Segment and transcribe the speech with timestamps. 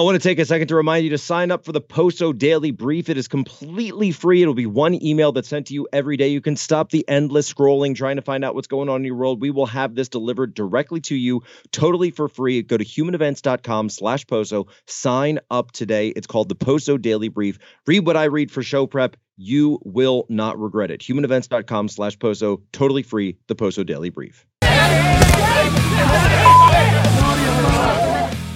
[0.00, 2.32] I want to take a second to remind you to sign up for the Poso
[2.32, 3.10] Daily Brief.
[3.10, 4.40] It is completely free.
[4.40, 6.28] It'll be one email that's sent to you every day.
[6.28, 9.16] You can stop the endless scrolling trying to find out what's going on in your
[9.16, 9.42] world.
[9.42, 12.62] We will have this delivered directly to you totally for free.
[12.62, 14.68] Go to humanevents.com slash Poso.
[14.86, 16.08] Sign up today.
[16.08, 17.58] It's called the Poso Daily Brief.
[17.86, 19.18] Read what I read for show prep.
[19.36, 21.02] You will not regret it.
[21.02, 22.62] Humanevents.com slash Poso.
[22.72, 23.36] Totally free.
[23.48, 24.46] The Poso Daily Brief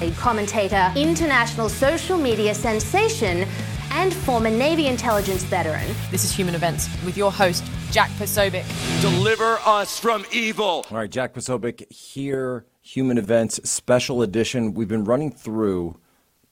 [0.04, 3.48] a commentator, international social media sensation,
[3.90, 5.86] and former Navy intelligence veteran.
[6.10, 8.64] This is Human Events with your host, Jack Posobiec.
[9.00, 10.84] Deliver us from evil.
[10.90, 14.74] All right, Jack Posobiec here, Human Events Special Edition.
[14.74, 15.98] We've been running through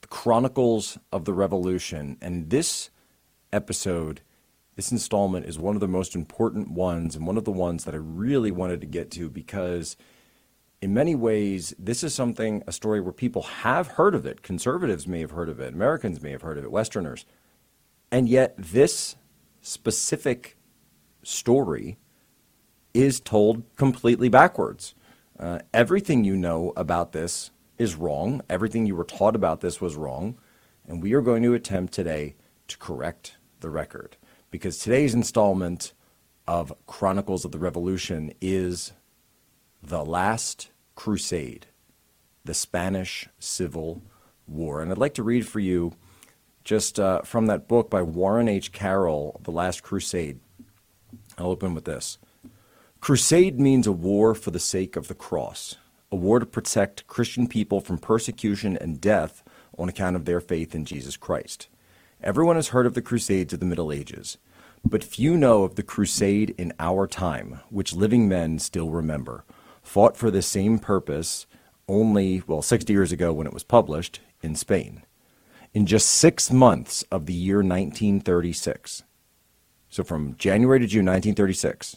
[0.01, 2.89] the Chronicles of the Revolution, and this
[3.53, 4.23] episode,
[4.77, 7.93] this installment, is one of the most important ones, and one of the ones that
[7.93, 9.99] I really wanted to get to because–
[10.83, 14.43] in many ways, this is something, a story where people have heard of it.
[14.43, 17.25] Conservatives may have heard of it, Americans may have heard of it, Westerners.
[18.11, 19.15] And yet, this
[19.61, 20.57] specific
[21.23, 21.99] story
[22.93, 24.97] is told completely backwards.
[25.39, 28.43] Uh, everything you know about this is wrong.
[28.51, 30.37] Everything you were taught about this was wrong.
[30.87, 32.35] And we are going to attempt today
[32.67, 34.17] to correct the record.
[34.51, 35.93] Because today's installment
[36.47, 38.93] of Chronicles of the Revolution is
[39.81, 40.72] the last
[41.03, 41.67] crusade,
[42.45, 44.03] the Spanish Civil
[44.47, 44.81] War.
[44.81, 45.95] And I'd like to read for you
[46.63, 48.71] just uh, from that book by Warren H.
[48.71, 50.39] Carroll, The Last Crusade.
[51.37, 52.19] I'll open with this
[53.01, 55.75] Crusade means a war for the sake of the cross,
[56.13, 59.43] a war to protect Christian people from persecution and death
[59.77, 61.67] on account of their faith in Jesus Christ.
[62.23, 64.39] Everyone has heard of the Crusades of the Middle Ages,
[64.85, 69.45] but few know of the Crusade in our time, which living men still remember
[69.83, 71.47] fought for the same purpose
[71.89, 75.03] only, well, 60 years ago when it was published in Spain.
[75.75, 79.03] In just six months of the year 1936,
[79.89, 81.97] so from January to June 1936,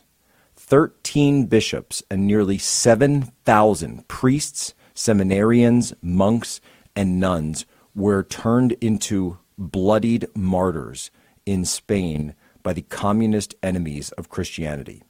[0.56, 6.62] 13 bishops and nearly 7,000 priests, seminarians, monks,
[6.96, 11.12] and nuns were turned into bloodied martyrs
[11.46, 12.34] in Spain
[12.64, 15.04] by the communist enemies of Christianity.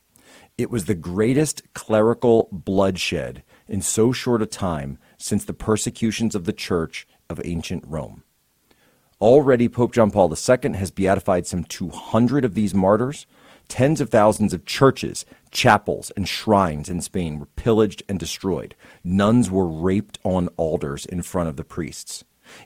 [0.57, 6.45] It was the greatest clerical bloodshed in so short a time since the persecutions of
[6.45, 8.23] the Church of ancient Rome.
[9.19, 13.25] Already, Pope John Paul II has beatified some 200 of these martyrs.
[13.67, 18.75] Tens of thousands of churches, chapels, and shrines in Spain were pillaged and destroyed.
[19.03, 22.23] Nuns were raped on altars in front of the priests.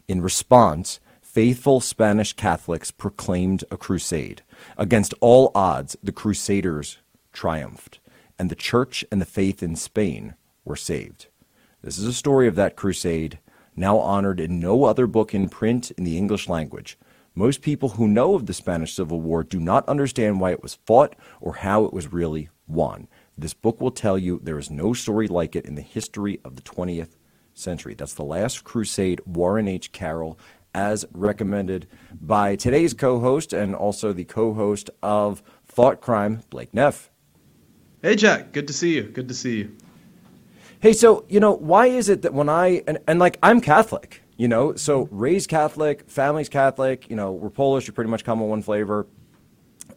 [0.07, 4.43] In response, faithful Spanish Catholics proclaimed a crusade.
[4.77, 6.99] Against all odds, the Crusaders
[7.33, 7.99] triumphed,
[8.37, 11.27] and the church and the faith in Spain were saved.
[11.81, 13.39] This is a story of that crusade,
[13.75, 16.97] now honored in no other book in print in the English language.
[17.35, 20.79] Most people who know of the Spanish Civil War do not understand why it was
[20.85, 23.07] fought or how it was really won.
[23.37, 26.55] This book will tell you there is no story like it in the history of
[26.55, 27.15] the 20th
[27.53, 27.93] century.
[27.93, 29.91] That's The Last Crusade, Warren H.
[29.91, 30.37] Carroll,
[30.73, 31.87] as recommended
[32.19, 37.09] by today's co host and also the co host of Thought Crime, Blake Neff.
[38.01, 38.53] Hey, Jack.
[38.53, 39.03] Good to see you.
[39.03, 39.75] Good to see you.
[40.79, 44.23] Hey, so, you know, why is it that when I, and, and like, I'm Catholic,
[44.37, 48.41] you know, so raised Catholic, family's Catholic, you know, we're Polish, you pretty much come
[48.41, 49.05] on one flavor.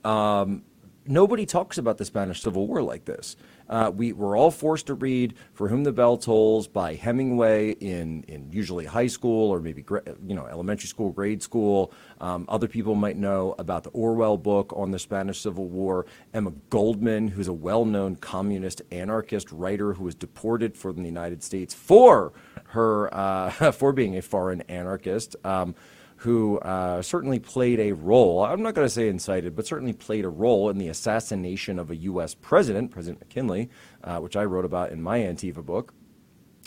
[0.03, 0.65] Um,
[1.07, 3.37] nobody talks about the Spanish Civil War like this.
[3.73, 8.23] Uh, we were all forced to read "For Whom the Bell Tolls" by Hemingway in
[8.29, 9.83] in usually high school or maybe
[10.27, 11.91] you know elementary school, grade school.
[12.21, 16.05] Um, other people might know about the Orwell book on the Spanish Civil War.
[16.35, 21.73] Emma Goldman, who's a well-known communist anarchist writer who was deported from the United States
[21.73, 22.35] for
[22.67, 25.35] her uh, for being a foreign anarchist.
[25.47, 25.75] Um,
[26.23, 30.25] who uh, certainly played a role, I'm not going to say incited, but certainly played
[30.25, 32.33] a role in the assassination of a U.S.
[32.33, 33.71] president, President McKinley,
[34.05, 35.93] uh, which I wrote about in my Antifa book,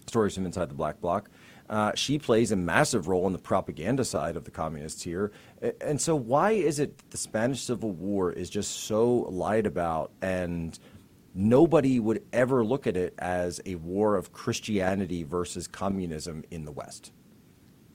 [0.08, 1.30] Stories from Inside the Black Bloc.
[1.70, 5.32] Uh, she plays a massive role in the propaganda side of the communists here.
[5.80, 10.78] And so, why is it the Spanish Civil War is just so lied about and
[11.34, 16.74] nobody would ever look at it as a war of Christianity versus communism in the
[16.74, 17.14] West?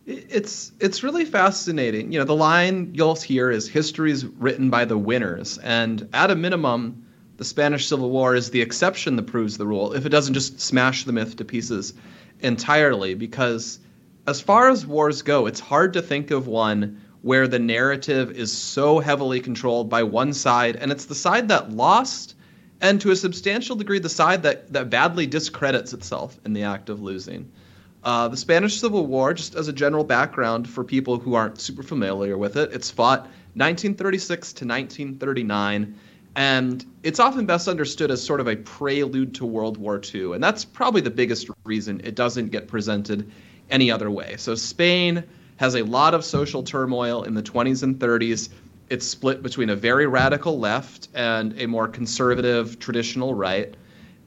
[0.06, 2.10] It's it's really fascinating.
[2.10, 6.30] You know, the line you'll hear is history is written by the winners, and at
[6.30, 7.04] a minimum,
[7.36, 9.92] the Spanish Civil War is the exception that proves the rule.
[9.92, 11.92] If it doesn't just smash the myth to pieces
[12.40, 13.78] entirely, because
[14.26, 18.50] as far as wars go, it's hard to think of one where the narrative is
[18.50, 22.34] so heavily controlled by one side, and it's the side that lost,
[22.80, 26.88] and to a substantial degree, the side that that badly discredits itself in the act
[26.88, 27.52] of losing.
[28.02, 31.82] Uh, the Spanish Civil War, just as a general background for people who aren't super
[31.82, 33.22] familiar with it, it's fought
[33.54, 35.94] 1936 to 1939,
[36.34, 40.32] and it's often best understood as sort of a prelude to World War II.
[40.32, 43.30] And that's probably the biggest reason it doesn't get presented
[43.68, 44.36] any other way.
[44.38, 45.24] So Spain
[45.56, 48.48] has a lot of social turmoil in the 20s and 30s.
[48.88, 53.74] It's split between a very radical left and a more conservative traditional right.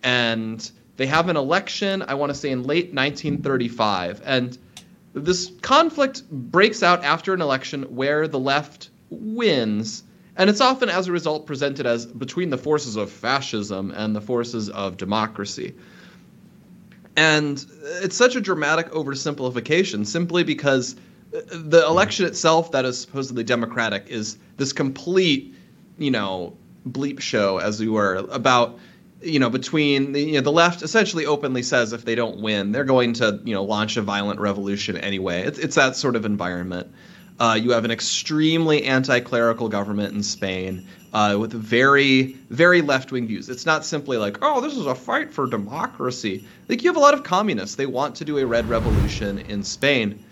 [0.04, 4.22] And they have an election, I want to say in late 1935.
[4.24, 4.58] And
[5.14, 10.04] this conflict breaks out after an election where the left wins.
[10.36, 14.22] And it's often, as a result, presented as between the forces of fascism and the
[14.22, 15.76] forces of democracy.
[17.16, 17.64] And
[18.02, 20.96] it's such a dramatic oversimplification simply because
[21.32, 25.56] the election itself, that is supposedly democratic, is this complete,
[25.98, 26.58] you know,
[26.88, 28.80] bleep show, as we were, about
[29.24, 32.72] you know, between the, you know, the left essentially openly says if they don't win,
[32.72, 35.44] they're going to, you know, launch a violent revolution anyway.
[35.44, 36.92] It's, it's that sort of environment.
[37.40, 43.50] Uh, you have an extremely anti-clerical government in Spain uh, with very, very left-wing views.
[43.50, 46.46] It's not simply like, oh, this is a fight for democracy.
[46.70, 47.76] Like you have a lot of communists.
[47.76, 50.24] They want to do a red revolution in Spain.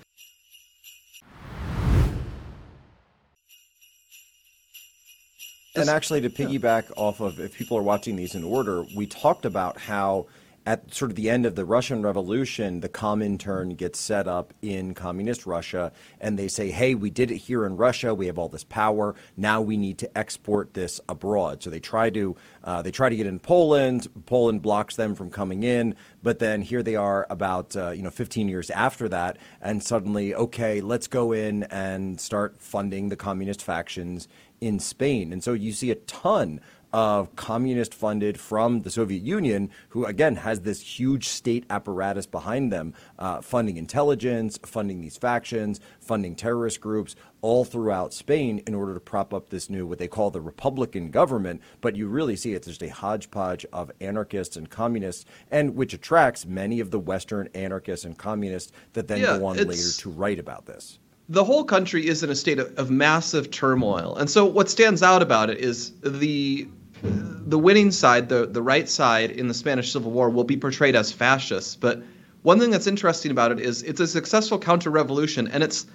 [5.75, 9.45] And actually, to piggyback off of if people are watching these in order, we talked
[9.45, 10.27] about how
[10.65, 14.93] at sort of the end of the Russian Revolution, the Comintern gets set up in
[14.93, 18.13] communist Russia, and they say, "Hey, we did it here in Russia.
[18.13, 19.15] We have all this power.
[19.35, 23.15] Now we need to export this abroad." So they try to uh, they try to
[23.15, 24.07] get in Poland.
[24.25, 28.11] Poland blocks them from coming in, but then here they are about uh, you know
[28.11, 33.63] 15 years after that, and suddenly, okay, let's go in and start funding the communist
[33.63, 34.27] factions
[34.61, 35.33] in Spain.
[35.33, 36.61] And so you see a ton
[36.93, 42.71] of communist funded from the Soviet Union, who again has this huge state apparatus behind
[42.71, 48.93] them, uh, funding intelligence, funding these factions, funding terrorist groups all throughout Spain in order
[48.93, 51.61] to prop up this new, what they call the Republican government.
[51.79, 56.45] But you really see it's just a hodgepodge of anarchists and communists, and which attracts
[56.45, 60.39] many of the Western anarchists and communists that then yeah, go on later to write
[60.39, 60.99] about this
[61.31, 64.17] the whole country is in a state of, of, massive turmoil.
[64.17, 66.67] And so what stands out about it is the
[67.03, 70.93] the winning side, the the right side in the Spanish Civil War will be portrayed
[70.93, 71.77] as fascists.
[71.77, 72.03] But
[72.41, 75.85] one thing that's interesting about it is it's a successful counter-revolution and it's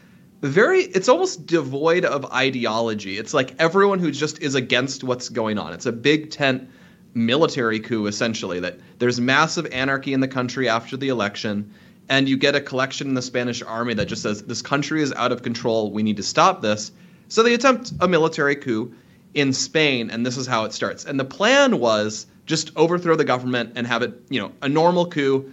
[0.41, 3.19] very it's almost devoid of ideology.
[3.19, 5.75] It's like everyone who just is against what's going on.
[5.75, 6.71] It's a big tent
[7.13, 11.75] military coup essentially that there's massive anarchy in the country after the election
[12.09, 15.13] and you get a collection in the Spanish army that just says this country is
[15.13, 15.91] out of control.
[15.91, 16.93] We need to stop this.
[17.29, 18.95] So they attempt a military coup
[19.35, 21.05] in Spain, and this is how it starts.
[21.05, 25.11] And the plan was just overthrow the government and have it, you know, a normal
[25.11, 25.53] coup,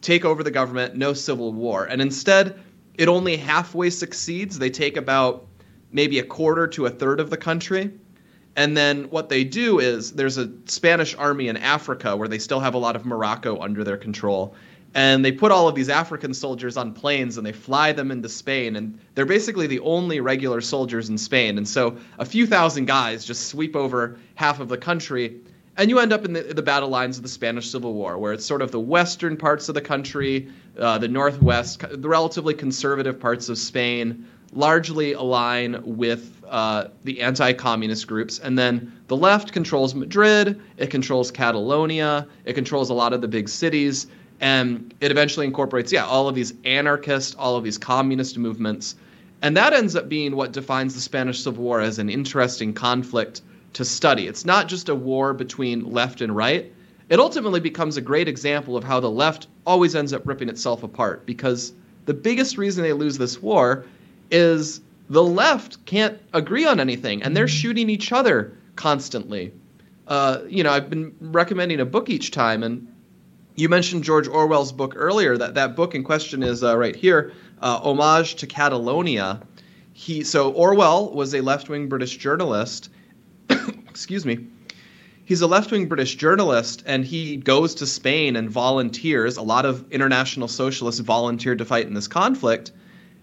[0.00, 1.84] take over the government, no civil war.
[1.84, 2.58] And instead,
[2.94, 4.58] it only halfway succeeds.
[4.58, 5.46] They take about
[5.92, 7.92] maybe a quarter to a third of the country.
[8.56, 12.60] And then what they do is there's a Spanish army in Africa where they still
[12.60, 14.54] have a lot of Morocco under their control
[14.94, 18.28] and they put all of these African soldiers on planes and they fly them into
[18.28, 18.76] Spain.
[18.76, 21.56] And they're basically the only regular soldiers in Spain.
[21.56, 25.40] And so a few thousand guys just sweep over half of the country.
[25.78, 28.34] And you end up in the, the battle lines of the Spanish Civil War where
[28.34, 30.48] it's sort of the western parts of the country
[30.78, 38.06] uh, the northwest the relatively conservative parts of Spain largely align with uh, the anti-communist
[38.06, 38.38] groups.
[38.38, 43.28] And then the left controls Madrid it controls Catalonia it controls a lot of the
[43.28, 44.08] big cities
[44.42, 48.96] and it eventually incorporates yeah all of these anarchist all of these communist movements.
[49.40, 53.40] And that ends up being what defines the spanish civil war as an interesting conflict
[53.72, 54.26] to study.
[54.26, 56.70] It's not just a war between left and right.
[57.08, 60.82] It ultimately becomes a great example of how the left always ends up ripping itself
[60.82, 61.72] apart because
[62.06, 63.84] the biggest reason they lose this war
[64.30, 69.52] is the left can't agree on anything and they're shooting each other constantly.
[70.08, 72.91] Uh, you know i've been recommending a book each time and
[73.54, 75.36] you mentioned George Orwell's book earlier.
[75.36, 79.42] That that book in question is uh, right here, uh, "Homage to Catalonia."
[79.92, 82.88] He so Orwell was a left-wing British journalist.
[83.88, 84.46] excuse me.
[85.24, 89.36] He's a left-wing British journalist, and he goes to Spain and volunteers.
[89.36, 92.72] A lot of international socialists volunteered to fight in this conflict,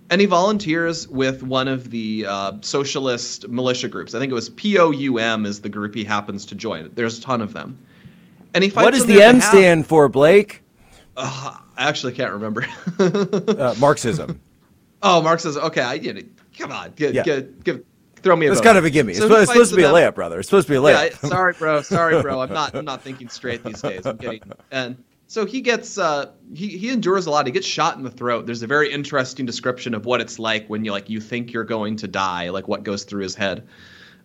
[0.09, 4.15] and he volunteers with one of the uh, socialist militia groups.
[4.15, 6.89] I think it was POUM is the group he happens to join.
[6.95, 7.77] There's a ton of them
[8.53, 8.69] and he.
[8.69, 10.63] What does the M stand for, Blake?
[11.15, 12.65] Uh, I actually can't remember.
[12.99, 14.39] uh, Marxism.
[15.01, 15.63] Oh, Marxism.
[15.65, 16.27] Okay, I get it.
[16.57, 17.23] Come on, get, yeah.
[17.23, 17.83] get, give,
[18.17, 18.51] throw me a.
[18.51, 19.13] It's kind of a gimme.
[19.13, 20.39] So it's, supposed to be a layup, brother.
[20.39, 21.11] It's supposed to be a layup.
[21.11, 21.81] Yeah, sorry, bro.
[21.81, 22.41] Sorry, bro.
[22.41, 22.75] I'm not.
[22.75, 24.05] I'm not thinking straight these days.
[24.05, 24.41] I'm getting
[24.71, 27.45] and so he gets uh, he he endures a lot.
[27.45, 28.45] He gets shot in the throat.
[28.45, 31.63] There's a very interesting description of what it's like when you like you think you're
[31.63, 33.67] going to die, like what goes through his head.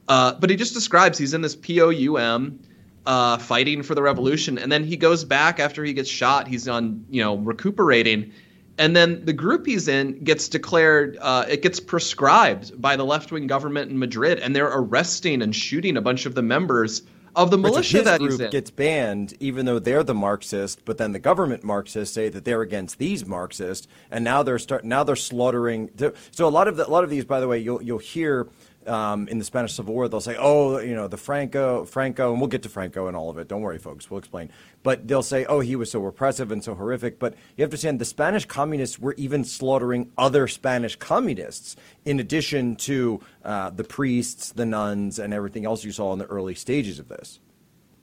[0.08, 2.58] Uh, but he just describes he's in this POUM
[3.06, 6.48] uh, fighting for the revolution, and then he goes back after he gets shot.
[6.48, 8.32] He's on you know recuperating,
[8.78, 13.32] and then the group he's in gets declared uh, it gets proscribed by the left
[13.32, 17.02] wing government in Madrid, and they're arresting and shooting a bunch of the members
[17.36, 20.84] of the militia that group gets banned, even though they're the Marxist.
[20.84, 24.84] But then the government Marxists say that they're against these Marxists, and now they're start
[24.84, 25.90] now they're slaughtering.
[26.30, 28.48] So a lot of the, a lot of these, by the way, you'll you'll hear
[28.86, 32.40] um, in the Spanish Civil War, they'll say, "Oh, you know, the Franco, Franco," and
[32.40, 33.48] we'll get to Franco and all of it.
[33.48, 34.10] Don't worry, folks.
[34.10, 34.50] We'll explain.
[34.82, 37.74] But they'll say, "Oh, he was so repressive and so horrific." But you have to
[37.74, 43.84] understand, the Spanish communists were even slaughtering other Spanish communists, in addition to uh, the
[43.84, 47.40] priests, the nuns, and everything else you saw in the early stages of this.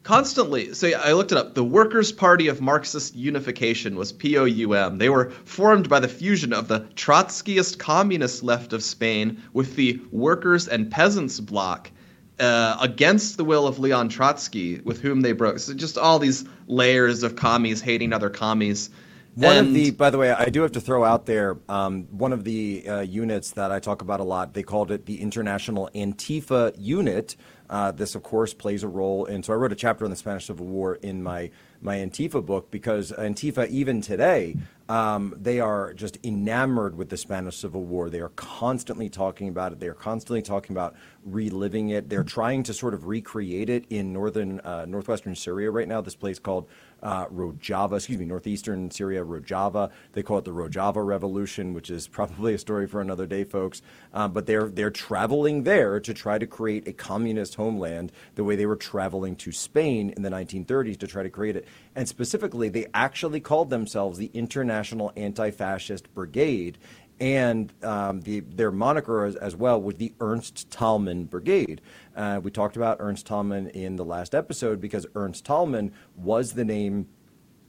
[0.04, 0.74] Constantly.
[0.74, 1.54] So yeah, I looked it up.
[1.54, 4.98] The Workers' Party of Marxist Unification was POUM.
[4.98, 10.02] They were formed by the fusion of the Trotskyist communist left of Spain with the
[10.12, 11.92] Workers and Peasants bloc.
[12.40, 15.60] Uh, against the will of Leon Trotsky, with whom they broke.
[15.60, 18.90] So just all these layers of commies hating other commies.
[19.36, 22.08] One and of the, by the way, I do have to throw out there um,
[22.10, 24.56] one of the uh, units that I talk about a lot.
[24.56, 27.36] They called it the International Antifa Unit.
[27.72, 30.18] Uh, this, of course, plays a role And So I wrote a chapter on the
[30.18, 31.50] Spanish Civil War in my
[31.82, 34.58] my Antifa book because Antifa, even today,
[34.92, 38.10] um, they are just enamored with the Spanish Civil War.
[38.10, 39.80] They are constantly talking about it.
[39.80, 42.10] They are constantly talking about reliving it.
[42.10, 46.02] They're trying to sort of recreate it in northern uh, northwestern Syria right now.
[46.02, 46.68] This place called
[47.02, 49.92] uh, Rojava, excuse me, northeastern Syria, Rojava.
[50.12, 53.82] They call it the Rojava Revolution, which is probably a story for another day, folks.
[54.14, 58.58] Um, but they're they're traveling there to try to create a communist homeland, the way
[58.58, 61.66] they were traveling to Spain in the 1930s to try to create it.
[61.96, 64.81] And specifically, they actually called themselves the International
[65.16, 66.78] Anti-Fascist Brigade,
[67.20, 71.80] and um, the, their moniker as, as, well was the Ernst Thälmann Brigade.
[72.16, 76.66] Uh, we talked about Ernst Thälmann in the last episode because Ernst Thälmann was the
[76.66, 77.08] name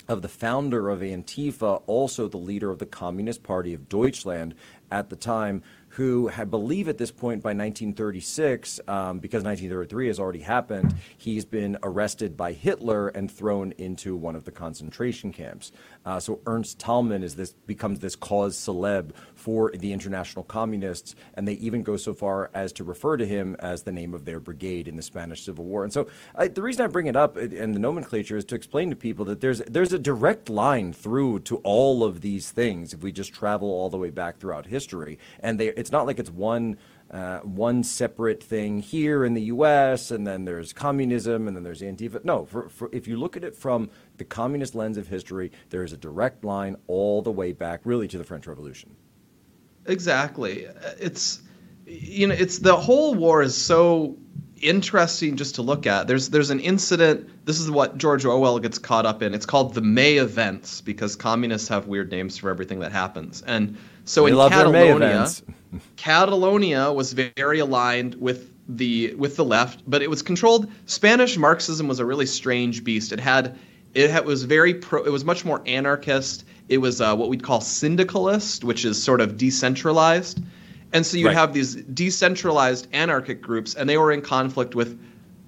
[0.09, 4.54] of the founder of Antifa, also the leader of the Communist Party of Deutschland
[4.90, 10.18] at the time, who I believe at this point by 1936, um, because 1933 has
[10.18, 15.70] already happened, he's been arrested by Hitler and thrown into one of the concentration camps.
[16.06, 21.46] Uh, so Ernst Thälmann is this becomes this cause célèbre for the international communists, and
[21.46, 24.40] they even go so far as to refer to him as the name of their
[24.40, 25.84] brigade in the Spanish Civil War.
[25.84, 28.90] And so I, the reason I bring it up and the nomenclature is to explain
[28.90, 33.02] to people that there's there's a direct line through to all of these things if
[33.02, 36.30] we just travel all the way back throughout history, and they it's not like it's
[36.30, 36.78] one.
[37.10, 41.82] Uh, one separate thing here in the U.S., and then there's communism, and then there's
[41.82, 42.24] Antifa.
[42.24, 45.84] No, for, for, if you look at it from the communist lens of history, there
[45.84, 48.96] is a direct line all the way back, really, to the French Revolution.
[49.84, 50.66] Exactly.
[50.98, 51.42] It's
[51.86, 54.16] you know, it's the whole war is so
[54.60, 56.06] interesting just to look at.
[56.06, 57.28] There's there's an incident.
[57.44, 59.34] This is what George Orwell gets caught up in.
[59.34, 63.42] It's called the May events because communists have weird names for everything that happens.
[63.42, 65.28] And so we in Catalonia,
[65.97, 70.71] Catalonia was very aligned with the with the left, but it was controlled.
[70.87, 73.12] Spanish Marxism was a really strange beast.
[73.12, 73.59] It had
[73.94, 75.02] it had, was very pro.
[75.04, 76.44] It was much more anarchist.
[76.68, 80.42] It was uh, what we'd call syndicalist, which is sort of decentralized.
[80.92, 81.37] And so you Right.
[81.37, 84.99] have these decentralized anarchic groups, and they were in conflict with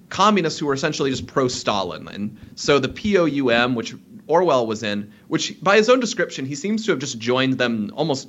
[0.09, 2.07] communists who were essentially just pro Stalin.
[2.07, 3.95] And so the POUM, which
[4.27, 7.91] Orwell was in, which by his own description, he seems to have just joined them
[7.95, 8.27] almost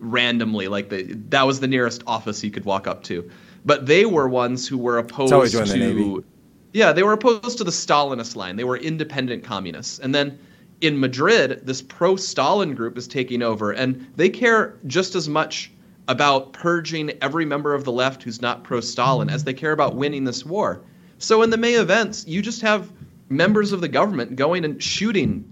[0.00, 3.28] randomly, like the, that was the nearest office he could walk up to.
[3.64, 6.24] But they were ones who were opposed to.
[6.72, 8.56] Yeah, they were opposed to the Stalinist line.
[8.56, 9.98] They were independent communists.
[9.98, 10.38] And then
[10.80, 15.72] in Madrid, this pro Stalin group is taking over, and they care just as much
[16.06, 19.96] about purging every member of the left who's not pro Stalin as they care about
[19.96, 20.80] winning this war.
[21.18, 22.92] So in the May events, you just have
[23.28, 25.44] members of the government going and shooting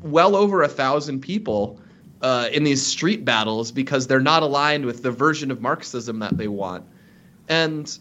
[0.00, 1.80] well over a thousand people
[2.22, 6.38] uh, in these street battles because they're not aligned with the version of Marxism that
[6.38, 6.84] they want.
[7.48, 7.98] And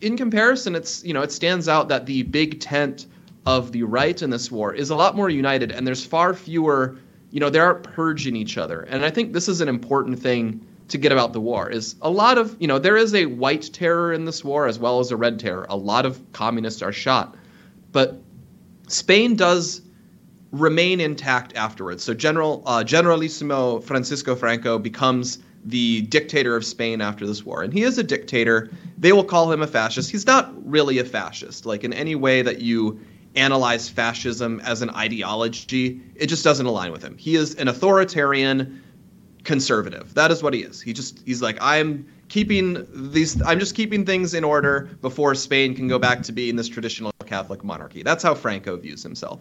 [0.00, 3.06] in comparison, it's you know it stands out that the big tent
[3.46, 6.96] of the right in this war is a lot more united, and there's far fewer.
[7.30, 10.64] You know, they aren't purging each other, and I think this is an important thing
[10.88, 11.68] to get about the war.
[11.68, 14.78] Is a lot of you know there is a white terror in this war as
[14.78, 15.66] well as a red terror.
[15.68, 17.36] A lot of communists are shot,
[17.90, 18.20] but
[18.86, 19.82] Spain does
[20.50, 22.02] remain intact afterwards.
[22.02, 27.72] So General uh, Generalissimo Francisco Franco becomes the dictator of Spain after this war, and
[27.72, 28.70] he is a dictator.
[28.96, 30.10] They will call him a fascist.
[30.10, 33.00] He's not really a fascist, like in any way that you
[33.34, 36.00] analyze fascism as an ideology.
[36.14, 37.16] It just doesn't align with him.
[37.18, 38.82] He is an authoritarian
[39.44, 40.14] conservative.
[40.14, 40.80] That is what he is.
[40.80, 45.74] He just he's like I'm keeping these I'm just keeping things in order before Spain
[45.74, 48.02] can go back to being this traditional Catholic monarchy.
[48.02, 49.40] That's how Franco views himself.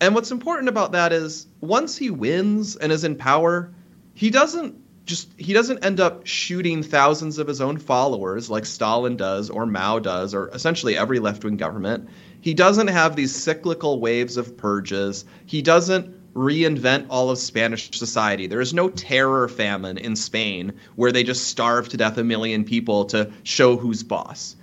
[0.00, 3.70] And what's important about that is once he wins and is in power,
[4.14, 9.16] he doesn't just he doesn't end up shooting thousands of his own followers like Stalin
[9.16, 12.08] does or Mao does or essentially every left-wing government.
[12.40, 15.24] He doesn't have these cyclical waves of purges.
[15.46, 18.46] He doesn't reinvent all of Spanish society.
[18.46, 22.64] There is no terror famine in Spain where they just starve to death a million
[22.64, 24.56] people to show who's boss.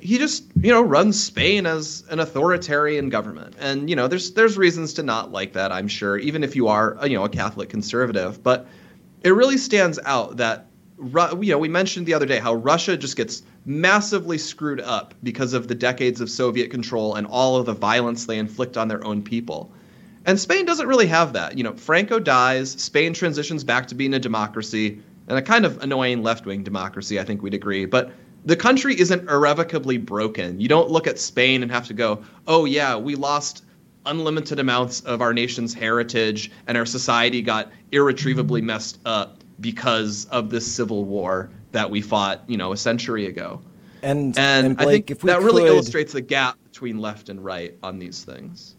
[0.00, 3.54] He just, you know, runs Spain as an authoritarian government.
[3.58, 6.68] And, you know, there's there's reasons to not like that, I'm sure, even if you
[6.68, 8.66] are, uh, you know, a Catholic conservative, but
[9.22, 10.66] it really stands out that
[11.02, 15.54] you know, we mentioned the other day how Russia just gets massively screwed up because
[15.54, 19.02] of the decades of Soviet control and all of the violence they inflict on their
[19.04, 19.72] own people.
[20.26, 21.56] And Spain doesn't really have that.
[21.56, 25.82] You know, Franco dies, Spain transitions back to being a democracy and a kind of
[25.82, 28.12] annoying left-wing democracy, I think we'd agree, but
[28.44, 30.60] the country isn't irrevocably broken.
[30.60, 33.64] You don't look at Spain and have to go, "Oh yeah, we lost
[34.06, 40.50] unlimited amounts of our nation's heritage and our society got irretrievably messed up because of
[40.50, 43.60] this civil war that we fought, you know, a century ago.
[44.02, 47.76] And and, and Blake, I think that really illustrates the gap between left and right
[47.82, 48.76] on these things.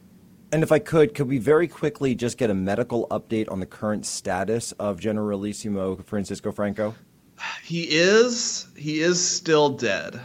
[0.51, 3.65] And if I could, could we very quickly just get a medical update on the
[3.65, 6.96] current status of Generalissimo Francisco Franco?
[7.64, 10.20] He is he is still dead.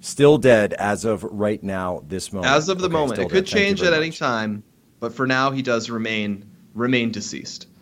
[0.00, 2.52] Still dead as of right now, this moment.
[2.52, 3.46] As of the Okay, moment, it could dead.
[3.46, 4.62] Change at any time,
[5.00, 6.44] but for now he does remain
[6.74, 7.66] remain deceased.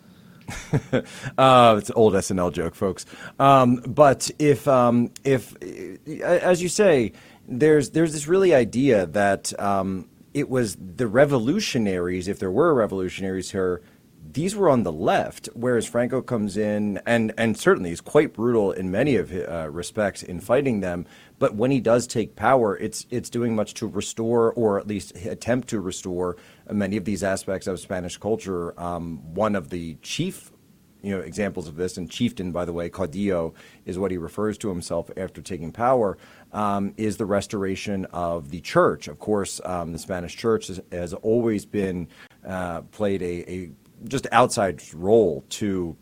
[1.37, 3.05] Uh, it's an old SNL joke, folks.
[3.37, 7.11] Um, but if, um, if, uh, as you say,
[7.47, 13.51] there's there's this really idea that um, it was the revolutionaries, if there were revolutionaries
[13.51, 13.81] here,
[14.33, 18.71] these were on the left, whereas Franco comes in and and certainly is quite brutal
[18.71, 21.05] in many of uh, respects in fighting them.
[21.39, 25.15] But when he does take power, it's it's doing much to restore or at least
[25.17, 26.37] attempt to restore
[26.71, 28.79] many of these aspects of Spanish culture.
[28.79, 30.51] Um, one of the chief
[31.01, 33.53] you know, examples of this, and chieftain, by the way, caudillo
[33.85, 36.17] is what he refers to himself after taking power,
[36.53, 39.07] um, is the restoration of the church.
[39.07, 42.07] Of course, um, the Spanish church has, has always been
[42.45, 43.71] uh, played a, a
[44.05, 45.95] just outside role to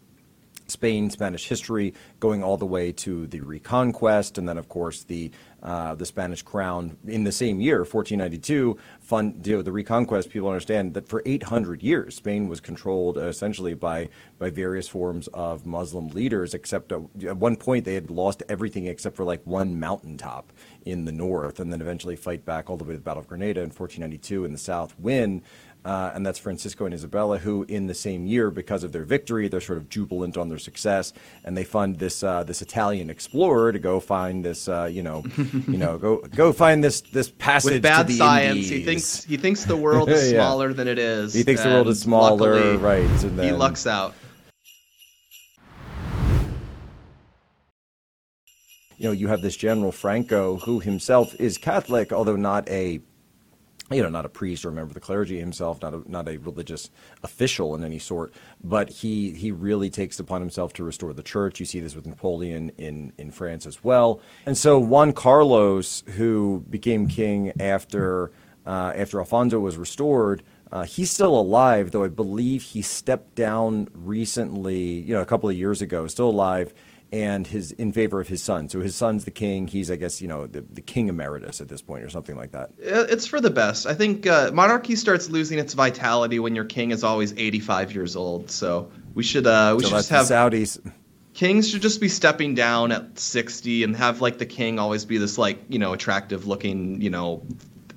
[0.67, 5.31] Spain, Spanish history, going all the way to the Reconquest, and then, of course, the
[5.63, 8.77] uh, the Spanish crown in the same year, 1492.
[8.99, 10.29] Fund you know, the Reconquest.
[10.29, 15.65] People understand that for 800 years, Spain was controlled essentially by by various forms of
[15.65, 16.53] Muslim leaders.
[16.53, 20.51] Except uh, at one point, they had lost everything except for like one mountaintop
[20.85, 23.27] in the north, and then eventually fight back all the way to the Battle of
[23.27, 25.41] Granada in 1492 in the south, win.
[25.85, 29.47] Uh, and that's Francisco and Isabella, who in the same year, because of their victory,
[29.47, 33.71] they're sort of jubilant on their success, and they fund this uh, this Italian explorer
[33.71, 35.23] to go find this, uh, you know,
[35.67, 38.69] you know, go go find this this passage With bad science, Indies.
[38.69, 40.39] he thinks he thinks the world is Yeah.
[40.39, 41.33] smaller than it is.
[41.35, 43.03] He thinks the world is smaller, luckily, right?
[43.03, 44.15] And he then, lucks out.
[48.97, 53.01] you know, you have this General Franco who himself is Catholic, although not a,
[53.91, 56.27] you know, not a priest or a member of the clergy himself, not a, not
[56.27, 56.89] a religious
[57.23, 61.59] official in any sort, but he, he really takes upon himself to restore the church.
[61.59, 64.21] You see this with Napoleon in, in France as well.
[64.47, 68.31] And so Juan Carlos, who became king after,
[68.65, 73.87] uh, after Alfonso was restored, uh, he's still alive, though I believe he stepped down
[73.93, 76.73] recently, you know, a couple of years ago, still alive
[77.11, 78.69] and his in favor of his son.
[78.69, 79.67] So his son's the king.
[79.67, 82.51] He's, I guess, you know, the, the king emeritus at this point, or something like
[82.51, 82.71] that.
[82.79, 83.85] It's for the best.
[83.85, 88.15] I think uh, monarchy starts losing its vitality when your king is always 85 years
[88.15, 88.51] old.
[88.51, 90.79] So we should uh, we so should just have Saudis.
[91.33, 95.17] kings should just be stepping down at 60 and have like the king always be
[95.17, 97.43] this like you know attractive looking you know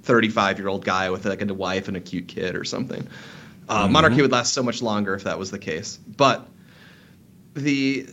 [0.02, 3.06] 35 year old guy with like a wife and a cute kid or something.
[3.68, 3.92] Uh, Mm-hmm.
[3.92, 5.98] Monarchy would last so much longer if that was the case.
[5.98, 6.48] But
[7.54, 8.08] the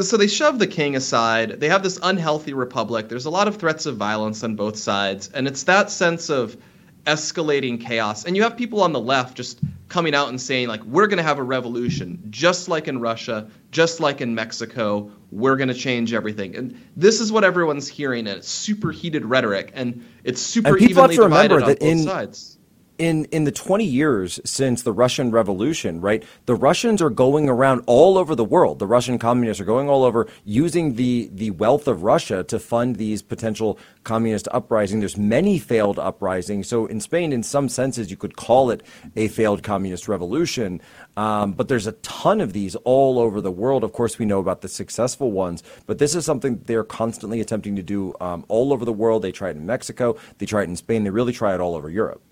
[0.00, 1.60] so they shove the king aside.
[1.60, 3.08] They have this unhealthy republic.
[3.08, 6.56] There's a lot of threats of violence on both sides, and it's that sense of
[7.04, 8.24] escalating chaos.
[8.24, 11.18] And you have people on the left just coming out and saying like, "We're going
[11.18, 15.10] to have a revolution, just like in Russia, just like in Mexico.
[15.30, 19.24] We're going to change everything." And this is what everyone's hearing, and it's super heated
[19.24, 22.04] rhetoric, and it's super And people have evenly to remember divided on that both in-
[22.04, 22.58] sides.
[23.02, 26.22] In in the 20 years since the Russian Revolution, right?
[26.46, 28.78] The Russians are going around all over the world.
[28.78, 32.96] The Russian communists are going all over using the the wealth of Russia to fund
[32.96, 35.00] these potential communist uprisings.
[35.00, 36.68] There's many failed uprisings.
[36.68, 38.84] So in Spain, in some senses, you could call it
[39.16, 40.80] a failed communist revolution.
[41.16, 43.82] Um, but there's a ton of these all over the world.
[43.82, 47.74] Of course, we know about the successful ones, but this is something they're constantly attempting
[47.76, 49.22] to do um, all over the world.
[49.22, 51.74] They try it in Mexico, they try it in Spain, they really try it all
[51.74, 52.22] over Europe.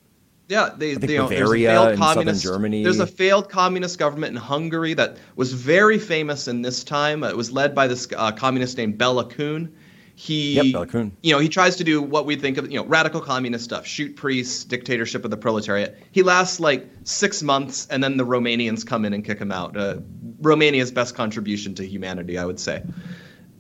[0.51, 2.83] Yeah, they, they, you know, there's a failed and southern Germany.
[2.83, 7.23] There's a failed communist government in Hungary that was very famous in this time.
[7.23, 9.73] It was led by this uh, communist named Bela Kun.
[10.17, 11.13] He, Yep, Bela Kun.
[11.23, 13.87] you know, he tries to do what we think of, you know, radical communist stuff:
[13.87, 15.97] shoot priests, dictatorship of the proletariat.
[16.11, 19.77] He lasts like six months, and then the Romanians come in and kick him out.
[19.77, 19.99] Uh,
[20.41, 22.83] Romania's best contribution to humanity, I would say,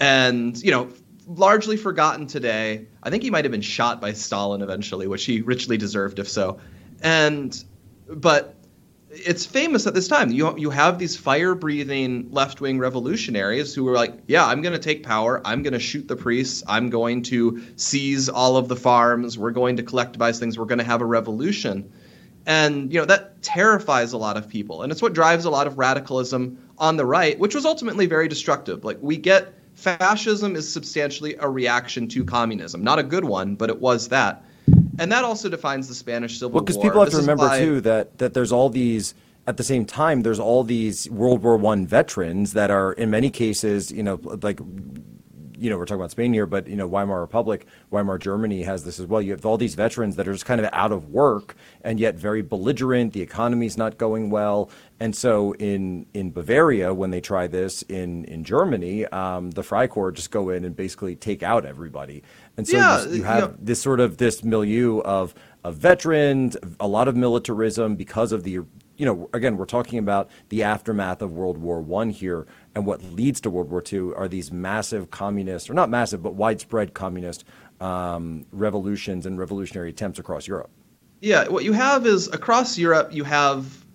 [0.00, 0.90] and you know,
[1.28, 2.86] largely forgotten today.
[3.00, 6.28] I think he might have been shot by Stalin eventually, which he richly deserved, if
[6.28, 6.58] so.
[7.02, 7.64] And
[8.08, 8.56] but
[9.10, 10.30] it's famous at this time.
[10.30, 15.02] You you have these fire-breathing left-wing revolutionaries who are like, "Yeah, I'm going to take
[15.02, 15.40] power.
[15.44, 16.62] I'm going to shoot the priests.
[16.68, 19.36] I'm going to seize all of the farms.
[19.36, 20.58] We're going to collectivize things.
[20.58, 21.92] We're going to have a revolution."
[22.46, 25.66] And you know that terrifies a lot of people, and it's what drives a lot
[25.66, 28.84] of radicalism on the right, which was ultimately very destructive.
[28.84, 33.70] Like we get fascism is substantially a reaction to communism, not a good one, but
[33.70, 34.44] it was that.
[35.00, 36.54] And that also defines the Spanish Civil War.
[36.56, 39.14] Well, because people have This to remember why- too that that there's all these
[39.46, 43.30] at the same time there's all these World War One veterans that are in many
[43.30, 44.60] cases you know like
[45.60, 48.84] you know we're talking about Spain here, but you know Weimar Republic, Weimar Germany has
[48.84, 49.20] this as well.
[49.20, 52.14] You have all these veterans that are just kind of out of work and yet
[52.16, 53.12] very belligerent.
[53.12, 58.24] The economy's not going well, and so in in Bavaria when they try this in
[58.24, 62.22] in Germany, um, the Freikorps just go in and basically take out everybody.
[62.56, 65.76] And so Yeah, you, you you have know- this sort of this milieu of of
[65.76, 68.60] veterans, a lot of militarism because of the
[69.00, 73.02] you know again we're talking about the aftermath of World War One here, and what
[73.02, 77.44] leads to World War Two are these massive communist or not massive but widespread communist
[77.80, 80.70] um, revolutions and revolutionary attempts across Europe.
[81.22, 83.86] Yeah, what you have is across Europe, you have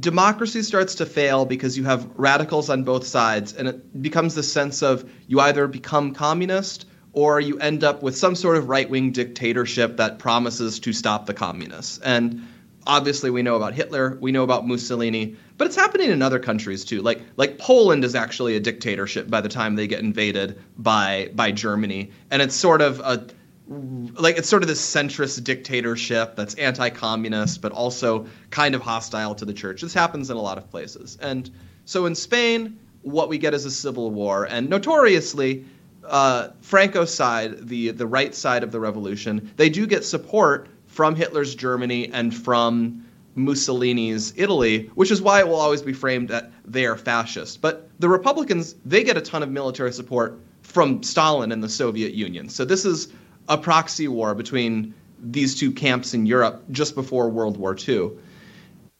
[0.00, 4.42] democracy starts to fail because you have radicals on both sides, and it becomes the
[4.42, 8.90] sense of you either become communist or you end up with some sort of right
[8.90, 11.98] wing dictatorship that promises to stop the communists.
[11.98, 12.44] And
[12.88, 16.84] obviously, we know about Hitler, we know about Mussolini, but it's happening in other countries
[16.84, 17.02] too.
[17.02, 21.52] Like like Poland is actually a dictatorship by the time they get invaded by by
[21.52, 23.26] Germany, and it's sort of a
[23.68, 29.44] like it's sort of this centrist dictatorship that's anti-communist but also kind of hostile to
[29.44, 29.82] the church.
[29.82, 31.18] This happens in a lot of places.
[31.20, 31.50] And
[31.84, 34.44] so in spain what we get is a civil war.
[34.44, 35.66] And notoriously
[36.04, 40.68] uh, franco's side the the right side of the revolution they do get support
[40.98, 43.04] from hitler's germany and from
[43.36, 47.88] mussolini's italy which is why it will always be framed that they are fascist but
[48.00, 52.48] the republicans they get a ton of military support from stalin and the soviet union
[52.48, 53.12] so this is
[53.48, 58.10] a proxy war between these two camps in Europe just before World War II.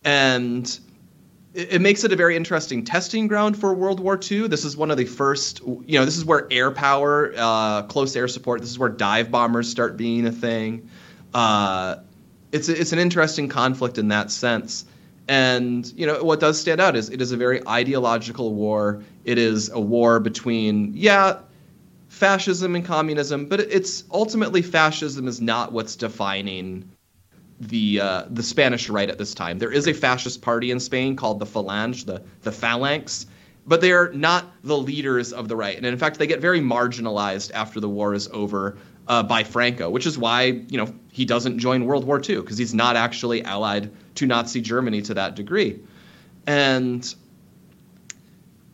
[0.04, 0.78] And
[1.54, 4.48] it, makes it a very interesting testing ground for World War II.
[4.48, 8.14] This is one of the first, you know, this is where air power, uh, close
[8.16, 10.88] air support, this is where dive bombers start being a thing.
[11.34, 11.96] Uh,
[12.52, 14.84] it's, it's an interesting conflict in that sense.
[15.28, 19.02] And you know what does stand out is it is a very ideological war.
[19.24, 21.40] It is a war between yeah,
[22.08, 26.90] fascism and communism, but it's ultimately fascism is not what's defining
[27.60, 29.58] the uh, the Spanish right at this time.
[29.58, 33.26] There is a fascist party in Spain called the Falange, the the Phalanx,
[33.66, 35.76] but they're not the leaders of the right.
[35.76, 39.90] And in fact, they get very marginalized after the war is over uh, by Franco,
[39.90, 43.42] which is why you know he doesn't join World War II because he's not actually
[43.42, 45.80] allied to Nazi Germany to that degree,
[46.46, 47.14] and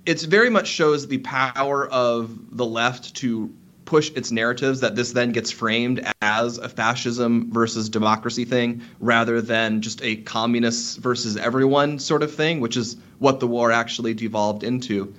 [0.05, 5.12] it very much shows the power of the left to push its narratives that this
[5.12, 11.37] then gets framed as a fascism versus democracy thing rather than just a communists versus
[11.37, 15.14] everyone sort of thing, which is what the war actually devolved into.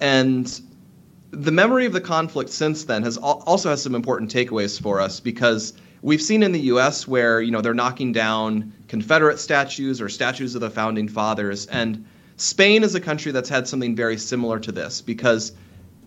[0.00, 0.60] And
[1.34, 5.00] the memory of the conflict since then has al- also has some important takeaways for
[5.00, 10.00] us because we've seen in the US where, you know, they're knocking down Confederate statues
[10.00, 12.04] or statues of the founding fathers and
[12.36, 15.52] Spain is a country that's had something very similar to this because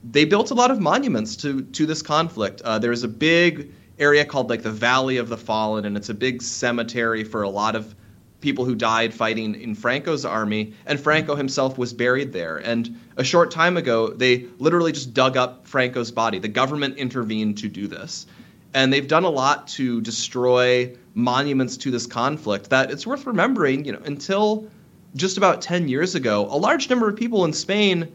[0.03, 2.61] they built a lot of monuments to to this conflict.
[2.61, 6.13] Uh, there's a big area called like the Valley of the Fallen, and it's a
[6.13, 7.95] big cemetery for a lot of
[8.39, 10.73] people who died fighting in Franco's army.
[10.85, 12.57] And Franco himself was buried there.
[12.57, 16.39] And a short time ago, they literally just dug up Franco's body.
[16.39, 18.27] The government intervened to do this.
[18.73, 23.85] and they've done a lot to destroy monuments to this conflict that it's worth remembering,
[23.85, 24.67] you know, until
[25.15, 28.13] just about 10 years ago, a large number of people in Spain,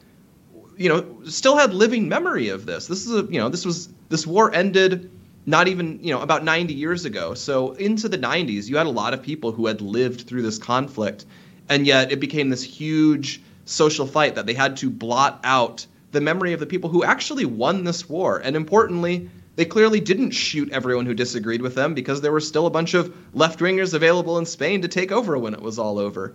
[0.76, 2.86] you know, still had living memory of this.
[2.86, 5.10] This is a, you know, this was this war ended
[5.44, 7.34] not even, you know, about 90 years ago.
[7.34, 10.58] So into the 90s, you had a lot of people who had lived through this
[10.58, 11.24] conflict,
[11.68, 16.20] and yet it became this huge social fight that they had to blot out the
[16.20, 18.38] memory of the people who actually won this war.
[18.38, 22.66] And importantly, they clearly didn't shoot everyone who disagreed with them because there were still
[22.66, 25.98] a bunch of left wingers available in Spain to take over when it was all
[25.98, 26.34] over.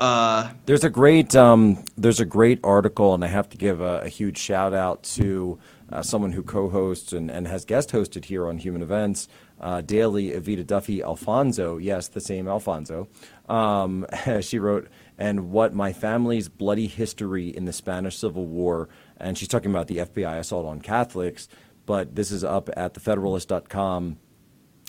[0.00, 4.00] Uh, there's a great um, there's a great article, and I have to give a,
[4.00, 5.58] a huge shout out to
[5.92, 9.28] uh, someone who co-hosts and, and has guest hosted here on Human Events
[9.60, 11.76] uh, daily, Evita Duffy Alfonso.
[11.76, 13.08] Yes, the same Alfonso.
[13.46, 14.06] Um,
[14.40, 19.48] she wrote, and what my family's bloody history in the Spanish Civil War, and she's
[19.48, 21.46] talking about the FBI assault on Catholics.
[21.84, 24.16] But this is up at thefederalist.com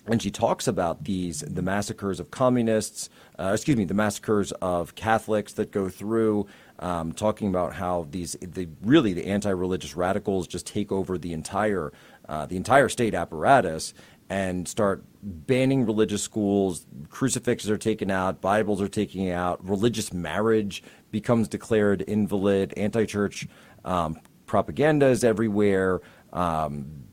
[0.07, 3.09] and she talks about these the massacres of communists,
[3.39, 6.47] uh, excuse me, the massacres of Catholics that go through,
[6.79, 11.93] um, talking about how these the really the anti-religious radicals just take over the entire
[12.27, 13.93] uh, the entire state apparatus
[14.29, 16.87] and start banning religious schools.
[17.09, 23.47] Crucifixes are taken out, Bibles are taken out, religious marriage becomes declared invalid, anti-church
[23.83, 25.99] um, propaganda is everywhere.
[26.31, 27.03] Um,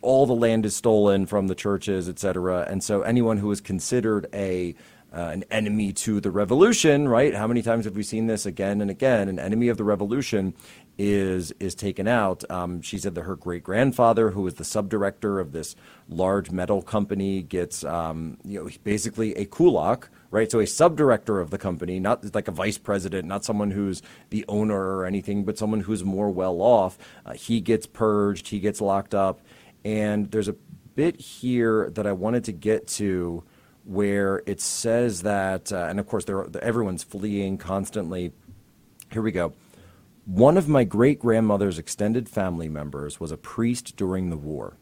[0.00, 2.66] all the land is stolen from the churches, et cetera.
[2.68, 4.74] And so anyone who is considered a
[5.14, 7.34] uh, an enemy to the revolution, right?
[7.34, 9.28] How many times have we seen this again and again?
[9.28, 10.54] An enemy of the revolution
[10.96, 12.50] is is taken out.
[12.50, 15.76] Um, she said that her great grandfather, who was the subdirector of this
[16.08, 20.50] large metal company, gets um, you know basically a kulak, right?
[20.50, 24.44] So a subdirector of the company, not like a vice president, not someone who's the
[24.48, 26.96] owner or anything, but someone who's more well off.
[27.26, 29.40] Uh, he gets purged, he gets locked up.
[29.84, 30.56] And there's a
[30.94, 33.44] bit here that I wanted to get to
[33.84, 36.24] where it says that, uh, and of course,
[36.60, 38.32] everyone's fleeing constantly.
[39.10, 39.54] Here we go.
[40.24, 44.76] One of my great grandmother's extended family members was a priest during the war.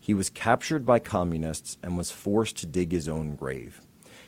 [0.00, 3.82] He was captured by communists and was forced to dig his own grave.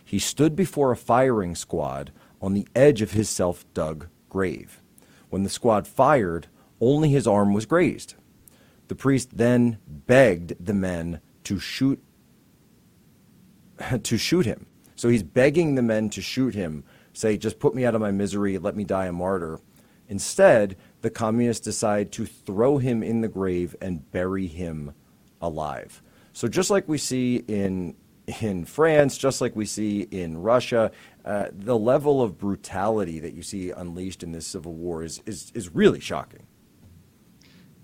[0.04, 2.12] He stood before a firing squad
[2.42, 4.82] on the edge of his self dug grave.
[5.30, 6.48] When the squad fired,
[6.80, 8.14] only his arm was grazed.
[8.88, 12.02] The priest then begged the men to shoot
[14.02, 14.66] to shoot him.
[14.96, 18.10] So he's begging the men to shoot him, say, just put me out of my
[18.10, 19.60] misery, let me die a martyr.
[20.08, 24.92] Instead, the communists decide to throw him in the grave and bury him
[25.40, 26.02] alive.
[26.32, 27.94] So just like we see in
[28.40, 30.90] in France, just like we see in Russia,
[31.24, 35.50] uh, the level of brutality that you see unleashed in this civil war is, is,
[35.54, 36.46] is really shocking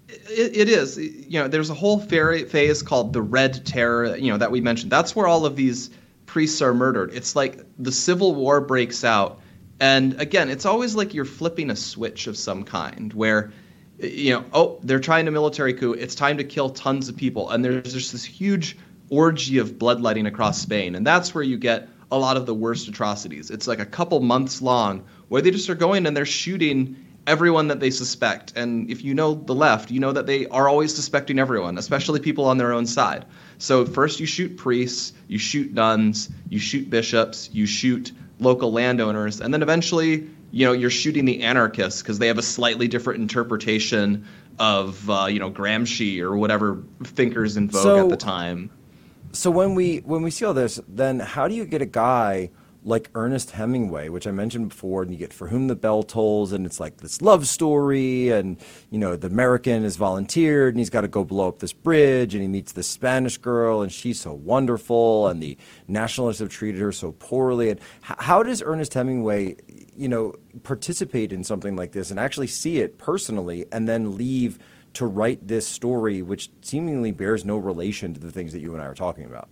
[0.08, 0.98] it, it is.
[0.98, 4.16] You know, there's a whole phase called the Red Terror.
[4.16, 4.92] You know that we mentioned.
[4.92, 5.90] That's where all of these
[6.26, 7.12] priests are murdered.
[7.12, 9.40] It's like the civil war breaks out,
[9.80, 13.52] and again, it's always like you're flipping a switch of some kind where.
[14.00, 15.92] You know, oh, they're trying a military coup.
[15.92, 18.76] It's time to kill tons of people, and there's just this huge
[19.08, 22.88] orgy of bloodletting across Spain, and that's where you get a lot of the worst
[22.88, 23.50] atrocities.
[23.50, 27.68] It's like a couple months long where they just are going and they're shooting everyone
[27.68, 28.52] that they suspect.
[28.56, 32.20] And if you know the left, you know that they are always suspecting everyone, especially
[32.20, 33.24] people on their own side.
[33.58, 39.40] So first you shoot priests, you shoot nuns, you shoot bishops, you shoot local landowners,
[39.40, 43.20] and then eventually, you know, you're shooting the anarchists because they have a slightly different
[43.20, 44.26] interpretation
[44.58, 48.70] of, uh, you know, Gramsci or whatever thinkers in vogue so, at the time.
[49.32, 52.50] So when we when we see all this, then how do you get a guy?
[52.84, 56.52] Like Ernest Hemingway, which I mentioned before, and you get For Whom the Bell Tolls,
[56.52, 58.58] and it's like this love story, and
[58.90, 62.34] you know the American has volunteered, and he's got to go blow up this bridge,
[62.34, 65.56] and he meets this Spanish girl, and she's so wonderful, and the
[65.88, 67.70] nationalists have treated her so poorly.
[67.70, 69.56] And how does Ernest Hemingway,
[69.96, 74.58] you know, participate in something like this and actually see it personally, and then leave
[74.92, 78.82] to write this story, which seemingly bears no relation to the things that you and
[78.82, 79.48] I are talking about?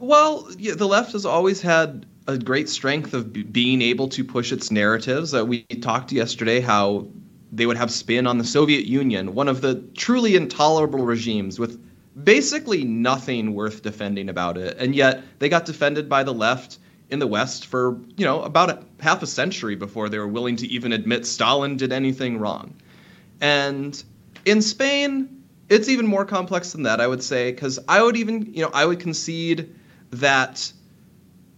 [0.00, 4.52] Well, yeah, the left has always had a great strength of being able to push
[4.52, 5.34] its narratives.
[5.34, 7.06] Uh, we talked yesterday how
[7.52, 11.80] they would have spin on the Soviet Union, one of the truly intolerable regimes with
[12.22, 14.76] basically nothing worth defending about it.
[14.78, 16.78] And yet they got defended by the left
[17.10, 20.56] in the West for, you know, about a, half a century before they were willing
[20.56, 22.74] to even admit Stalin did anything wrong.
[23.40, 24.02] And
[24.44, 28.54] in Spain, it's even more complex than that, I would say, because I would even,
[28.54, 29.74] you know, I would concede
[30.10, 30.72] that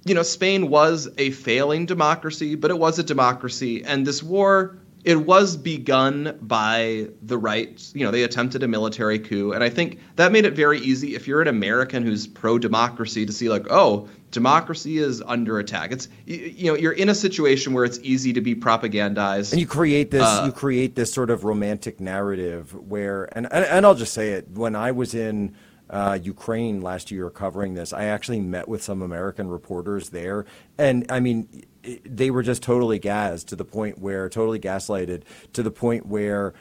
[0.07, 3.85] you know, Spain was a failing democracy, but it was a democracy.
[3.85, 7.85] And this war, it was begun by the right.
[7.93, 11.15] You know, they attempted a military coup, and I think that made it very easy
[11.15, 15.93] if you're an American who's pro-democracy to see like, oh, democracy is under attack.
[15.93, 19.67] It's you know, you're in a situation where it's easy to be propagandized, and you
[19.67, 20.23] create this.
[20.23, 24.33] Uh, you create this sort of romantic narrative where, and and, and I'll just say
[24.33, 24.51] it.
[24.51, 25.55] When I was in
[25.89, 30.45] uh, Ukraine last year covering this, I actually met with some American reporters there,
[30.79, 31.65] and I mean
[32.05, 35.23] they were just totally gassed to the point where totally gaslighted
[35.53, 36.55] to the point where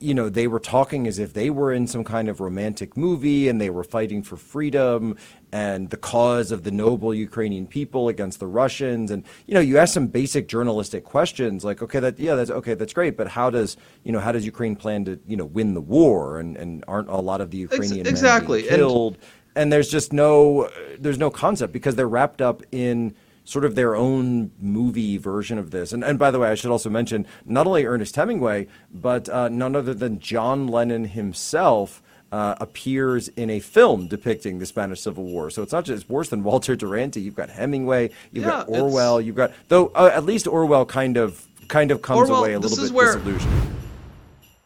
[0.00, 3.48] you know they were talking as if they were in some kind of romantic movie
[3.48, 5.16] and they were fighting for freedom
[5.52, 9.10] and the cause of the noble Ukrainian people against the Russians.
[9.10, 12.74] And you know you ask some basic journalistic questions like okay that yeah that's okay
[12.74, 15.74] that's great but how does you know how does Ukraine plan to you know win
[15.74, 16.38] the war?
[16.38, 18.62] And and aren't a lot of the Ukrainian exactly.
[18.62, 19.14] Killed?
[19.14, 19.22] And,
[19.56, 23.94] and there's just no there's no concept because they're wrapped up in sort of their
[23.94, 25.92] own movie version of this.
[25.92, 29.48] And, and by the way, I should also mention not only Ernest Hemingway, but uh,
[29.48, 32.02] none other than John Lennon himself.
[32.32, 35.50] Uh, appears in a film depicting the Spanish Civil War.
[35.50, 37.20] So it's not just worse than Walter Duranty.
[37.20, 41.16] You've got Hemingway, you've yeah, got Orwell, you've got though uh, at least Orwell kind
[41.16, 43.14] of kind of comes Orwell, away a little bit where...
[43.14, 43.76] disillusioned.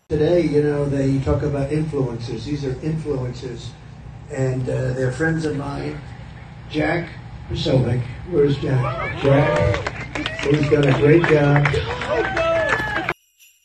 [0.08, 2.44] Today, you know, they talk about influencers.
[2.46, 3.66] These are influencers,
[4.30, 6.00] and uh, they're friends of mine.
[6.70, 7.10] Jack
[7.48, 8.02] Posobiec.
[8.30, 9.22] Where's Jack?
[9.22, 11.66] Jack, he's done a great job.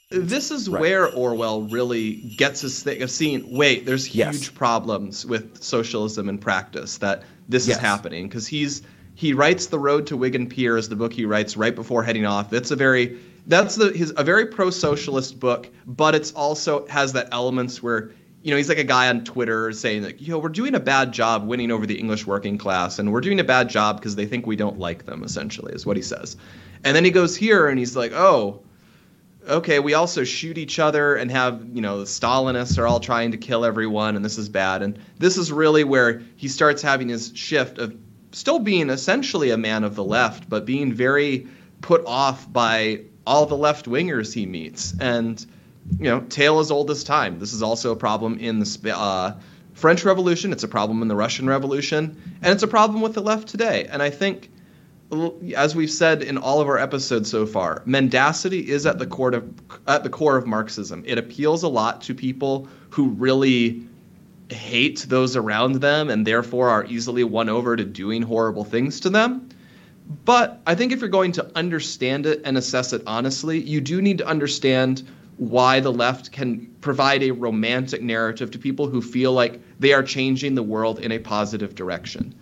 [0.10, 0.80] This is right.
[0.80, 4.50] where Orwell really gets his thing of seeing, wait, there's huge yes.
[4.50, 7.76] problems with socialism in practice, that this yes.
[7.76, 8.28] is happening.
[8.28, 8.84] Because he's
[9.16, 12.26] he writes The Road to Wigan Pier as the book he writes right before heading
[12.26, 12.54] off.
[12.54, 17.28] It's a very that's the his a very pro-socialist book, but it's also has that
[17.32, 18.12] elements where
[18.44, 21.14] you know, he's like a guy on Twitter saying like, "Yo, we're doing a bad
[21.14, 24.26] job winning over the English working class, and we're doing a bad job because they
[24.26, 26.36] think we don't like them." Essentially, is what he says.
[26.84, 28.62] And then he goes here and he's like, "Oh,
[29.48, 33.32] okay, we also shoot each other and have you know the Stalinists are all trying
[33.32, 37.08] to kill everyone, and this is bad." And this is really where he starts having
[37.08, 37.96] his shift of
[38.34, 41.48] still being essentially a man of the left, but being very
[41.80, 45.46] put off by all the left wingers he meets and
[46.00, 47.40] you know, tale as old as time.
[47.40, 49.34] This is also a problem in the uh,
[49.74, 50.52] French Revolution.
[50.52, 53.86] It's a problem in the Russian Revolution, and it's a problem with the left today.
[53.90, 54.50] And I think,
[55.56, 59.34] as we've said in all of our episodes so far, mendacity is at the core
[59.34, 59.54] of
[59.88, 61.04] at the core of Marxism.
[61.06, 63.84] It appeals a lot to people who really
[64.50, 69.10] hate those around them and therefore are easily won over to doing horrible things to
[69.10, 69.50] them.
[70.26, 74.02] But I think if you're going to understand it and assess it honestly, you do
[74.02, 75.04] need to understand
[75.50, 80.04] why the left can provide a romantic narrative to people who feel like they are
[80.04, 82.34] changing the world in a positive direction.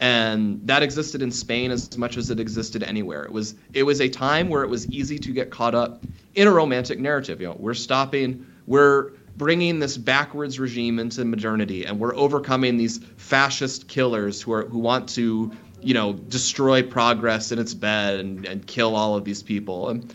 [0.00, 3.24] And that existed in Spain as much as it existed anywhere.
[3.24, 6.02] It was it was a time where it was easy to get caught up
[6.34, 7.40] in a romantic narrative.
[7.40, 12.98] You know, we're stopping, we're bringing this backwards regime into modernity, and we're overcoming these
[13.18, 18.46] fascist killers who are who want to, you know, destroy progress in its bed and,
[18.46, 19.90] and kill all of these people.
[19.90, 20.14] And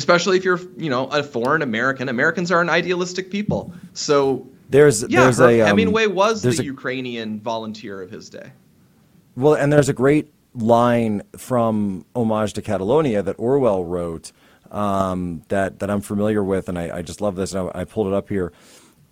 [0.00, 2.08] especially if you're you know a foreign American.
[2.08, 6.56] Americans are an idealistic people, so there's yeah, there's her, a um, Hemingway was the
[6.58, 8.50] a, Ukrainian volunteer of his day.
[9.36, 14.32] Well, and there's a great line from Homage to Catalonia that Orwell wrote
[14.70, 17.54] um, that that I'm familiar with, and I, I just love this.
[17.54, 18.52] I, I pulled it up here.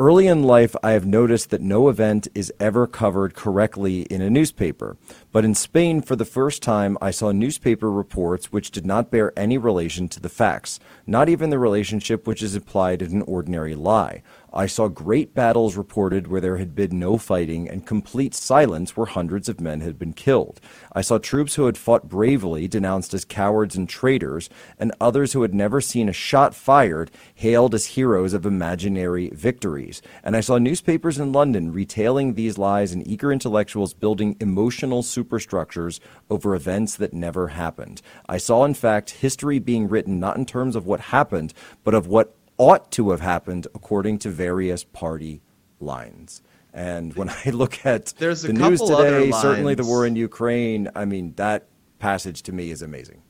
[0.00, 4.30] Early in life, I have noticed that no event is ever covered correctly in a
[4.30, 4.96] newspaper.
[5.32, 9.36] But in Spain, for the first time, I saw newspaper reports which did not bear
[9.36, 13.74] any relation to the facts, not even the relationship which is implied in an ordinary
[13.74, 14.22] lie.
[14.52, 19.06] I saw great battles reported where there had been no fighting and complete silence where
[19.06, 20.60] hundreds of men had been killed.
[20.92, 25.42] I saw troops who had fought bravely denounced as cowards and traitors, and others who
[25.42, 30.00] had never seen a shot fired hailed as heroes of imaginary victories.
[30.22, 36.00] And I saw newspapers in London retailing these lies and eager intellectuals building emotional superstructures
[36.30, 38.00] over events that never happened.
[38.28, 41.52] I saw, in fact, history being written not in terms of what happened,
[41.84, 45.40] but of what ought to have happened according to various party
[45.80, 46.42] lines.
[46.72, 51.04] And when I look at There's the news today, certainly the war in Ukraine, I
[51.04, 51.66] mean, that
[51.98, 53.22] passage to me is amazing.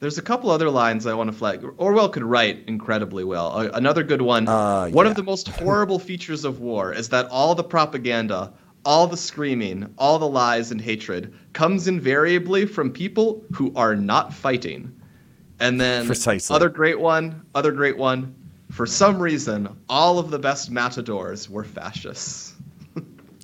[0.00, 1.64] There's a couple other lines I want to flag.
[1.76, 3.58] Orwell could write incredibly well.
[3.58, 4.46] Another good one.
[4.46, 5.10] Uh, one yeah.
[5.10, 8.52] of the most horrible features of war is that all the propaganda,
[8.84, 14.32] all the screaming, all the lies and hatred comes invariably from people who are not
[14.32, 14.94] fighting.
[15.58, 16.54] And then Precisely.
[16.54, 18.34] other great one, other great one.
[18.70, 22.54] For some reason, all of the best matadors were fascists.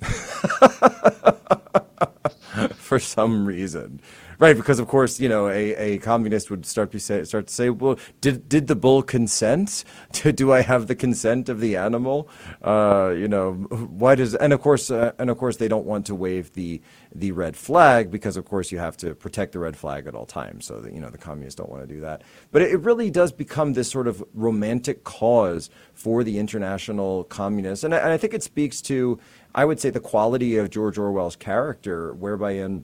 [2.75, 4.01] For some reason.
[4.37, 7.53] Right, because of course, you know, a, a communist would start to say start to
[7.53, 9.85] say, well, did did the bull consent?
[10.11, 12.27] Do I have the consent of the animal?
[12.61, 16.05] Uh, you know, why does and of course uh, and of course they don't want
[16.07, 16.81] to wave the
[17.13, 20.25] the red flag because of course you have to protect the red flag at all
[20.25, 20.65] times.
[20.65, 22.23] So that you know the communists don't want to do that.
[22.51, 27.85] But it, it really does become this sort of romantic cause for the international communists,
[27.85, 29.17] and I, and I think it speaks to
[29.53, 32.83] I would say the quality of George Orwell's character, whereby in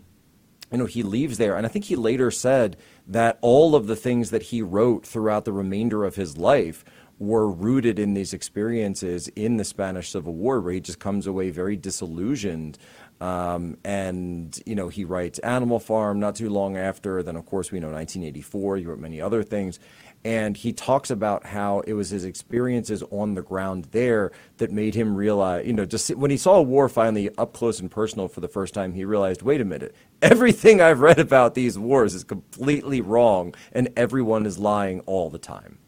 [0.72, 1.56] you know, he leaves there.
[1.58, 5.46] And I think he later said that all of the things that he wrote throughout
[5.46, 6.86] the remainder of his life
[7.20, 11.52] were rooted in these experiences in the Spanish Civil War, where he just comes away
[11.52, 12.80] very disillusioned.
[13.20, 17.22] Um, and, you know, he writes Animal Farm not too long after.
[17.22, 18.78] Then, of course, we know 1984.
[18.78, 19.80] He wrote many other things.
[20.24, 24.94] And he talks about how it was his experiences on the ground there that made
[24.94, 28.40] him realize, you know, just when he saw war finally up close and personal for
[28.40, 32.24] the first time, he realized, wait a minute, everything I've read about these wars is
[32.24, 35.80] completely wrong and everyone is lying all the time.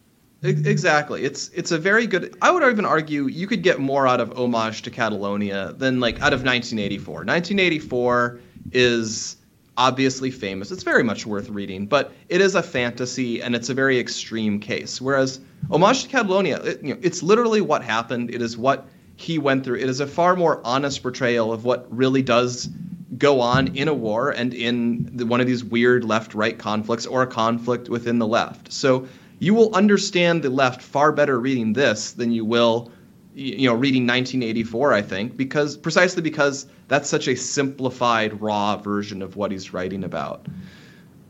[0.43, 1.23] Exactly.
[1.23, 2.35] It's it's a very good.
[2.41, 6.15] I would even argue you could get more out of Homage to Catalonia than like
[6.15, 7.13] out of 1984.
[7.19, 8.41] 1984
[8.73, 9.37] is
[9.77, 10.71] obviously famous.
[10.71, 14.59] It's very much worth reading, but it is a fantasy and it's a very extreme
[14.59, 15.01] case.
[15.01, 15.39] Whereas
[15.71, 18.29] Homage to Catalonia, it, you know, it's literally what happened.
[18.33, 19.77] It is what he went through.
[19.77, 22.69] It is a far more honest portrayal of what really does
[23.17, 27.21] go on in a war and in the, one of these weird left-right conflicts or
[27.21, 28.73] a conflict within the left.
[28.73, 29.07] So
[29.39, 32.91] you will understand the left far better reading this than you will
[33.35, 39.21] you know reading 1984 i think because precisely because that's such a simplified raw version
[39.21, 40.45] of what he's writing about.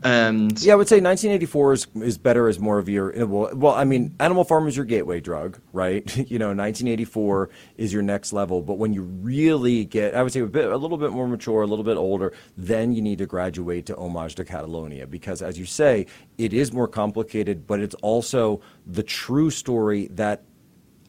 [0.02, 3.50] And yeah i would say 1984 is, is better as more of your eh, well,
[3.54, 6.04] well i mean animal farm is your gateway drug right?
[6.30, 7.48] You know 1984
[7.78, 8.60] is your next level.
[8.60, 11.62] But when you really get i would say a, bit, a little bit more mature
[11.62, 15.06] a little bit older then you need to graduate to homage to catalonia.
[15.06, 20.42] Because as you say it is more complicated but it's also the true story that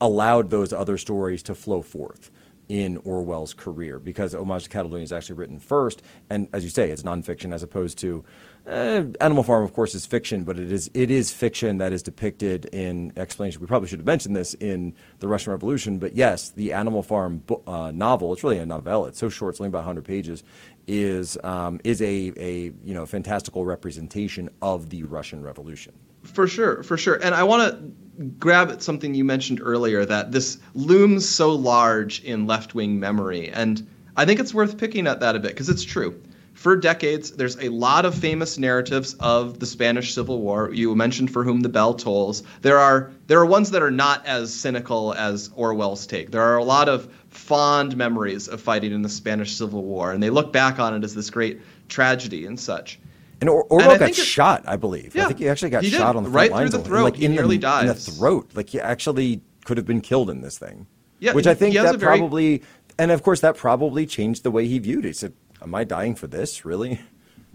[0.02, 2.32] allowed those other stories to flow forth
[2.68, 6.90] in Orwell's career because Homage to Catalonia is actually written first, and as you say,
[6.90, 8.24] it's nonfiction as opposed to
[8.68, 9.64] uh, Animal Farm.
[9.64, 13.62] Of course, is fiction, but it is it is fiction that is depicted in explanation.
[13.62, 17.44] We probably should have mentioned this in the Russian Revolution, but yes, the Animal Farm
[17.68, 18.34] uh, novel.
[18.34, 19.10] It's really a novella.
[19.10, 20.44] It's so short, it's only about 100 pages.
[20.88, 25.94] Is um, is a a you know fantastical representation of the Russian Revolution.
[26.24, 30.32] For sure, for sure, and I want to grab at something you mentioned earlier that
[30.32, 33.50] this looms so large in left wing memory.
[33.50, 36.22] And I think it's worth picking at that a bit because it's true.
[36.54, 40.72] For decades, there's a lot of famous narratives of the Spanish Civil War.
[40.74, 42.44] You mentioned For Whom the Bell Tolls.
[42.62, 46.32] There are there are ones that are not as cynical as Orwell's take.
[46.32, 50.22] There are a lot of fond memories of fighting in the Spanish Civil War, and
[50.22, 53.00] they look back on it as this great tragedy and such.
[53.42, 55.16] And or- Orwell and got it, shot, I believe.
[55.16, 57.04] Yeah, I think he actually got he shot on the front right through the throat.
[57.04, 57.82] Like in he nearly the, dies.
[57.84, 58.52] in the throat.
[58.54, 60.88] Like he actually could have been killed in this thing.
[61.20, 62.18] Yeah, which I think that very...
[62.18, 62.64] probably,
[62.98, 65.10] and of course that probably changed the way he viewed it.
[65.10, 66.66] He said, "Am I dying for this?
[66.66, 67.02] Really?"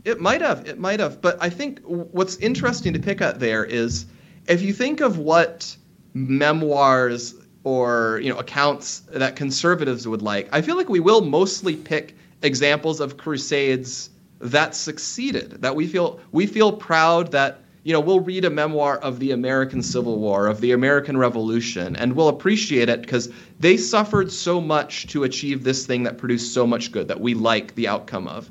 [0.05, 0.67] It might have.
[0.67, 1.21] It might have.
[1.21, 4.07] But I think what's interesting to pick up there is
[4.47, 5.77] if you think of what
[6.15, 7.35] memoirs
[7.65, 12.17] or you know accounts that conservatives would like, I feel like we will mostly pick
[12.43, 15.63] examples of crusades that succeeded.
[15.63, 19.33] That we feel we feel proud that you know we'll read a memoir of the
[19.33, 24.61] American Civil War, of the American Revolution, and we'll appreciate it because they suffered so
[24.61, 28.27] much to achieve this thing that produced so much good that we like the outcome
[28.27, 28.51] of.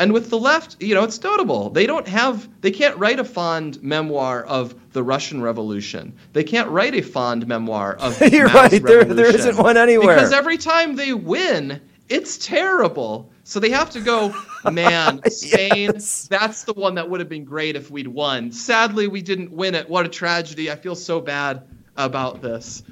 [0.00, 1.70] And with the left, you know, it's notable.
[1.70, 6.14] They don't have, they can't write a fond memoir of the Russian Revolution.
[6.32, 8.20] They can't write a fond memoir of.
[8.32, 8.70] You're right.
[8.70, 10.14] There, there isn't one anywhere.
[10.14, 13.30] Because every time they win, it's terrible.
[13.42, 14.34] So they have to go,
[14.70, 16.28] man, Spain, yes.
[16.28, 18.52] that's the one that would have been great if we'd won.
[18.52, 19.88] Sadly, we didn't win it.
[19.88, 20.70] What a tragedy.
[20.70, 22.84] I feel so bad about this.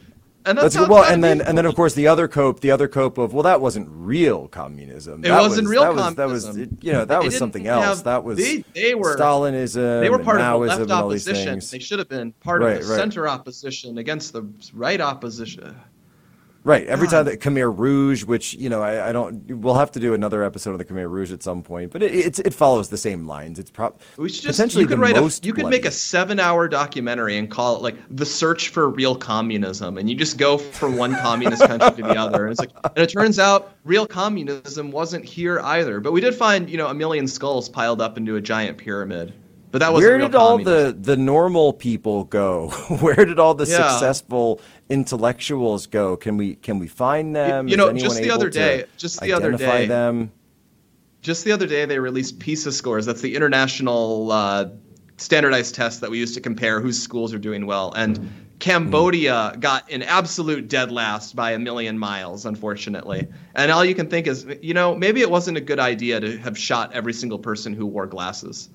[0.47, 2.86] And that's, that's well, and then and then of course the other cope, the other
[2.86, 5.24] cope of well, that wasn't real communism.
[5.24, 6.30] It that wasn't was, real that communism.
[6.30, 7.84] Was, that was you know that was something else.
[7.84, 10.01] Have, that was they, they were Stalinism.
[10.01, 11.61] They were part of the left opposition.
[11.70, 12.97] They should have been part right, of the right.
[12.97, 15.76] center opposition against the right opposition.
[16.66, 16.84] Right.
[16.88, 19.60] Every time that Khmer Rouge, which you know, I, I, don't.
[19.60, 22.40] We'll have to do another episode of the Khmer Rouge at some point, but it
[22.40, 23.60] it follows the same lines.
[23.60, 25.16] It's pro- we should just, potentially you could write.
[25.16, 25.76] A, you could bloody.
[25.76, 30.16] make a seven-hour documentary and call it like "The Search for Real Communism," and you
[30.16, 32.46] just go from one communist country to the other.
[32.46, 36.00] And it's like, and it turns out real communism wasn't here either.
[36.00, 39.32] But we did find, you know, a million skulls piled up into a giant pyramid.
[39.76, 42.70] But that was where did all the the normal people go?
[43.00, 43.90] where did all the yeah.
[43.90, 46.16] successful intellectuals go?
[46.16, 47.68] Can we can we find them?
[47.68, 50.32] You, you know, just the other day, just the other day, them.
[51.22, 53.07] just the other day they released PISA scores.
[53.07, 54.66] That's the international uh,
[55.16, 57.93] standardized test that we use to compare whose schools are doing well.
[57.95, 63.28] And Cambodia got an absolute dead last by a million miles, unfortunately.
[63.55, 66.39] And all you can think is, you know, maybe it wasn't a good idea to
[66.39, 68.70] have shot every single person who wore glasses.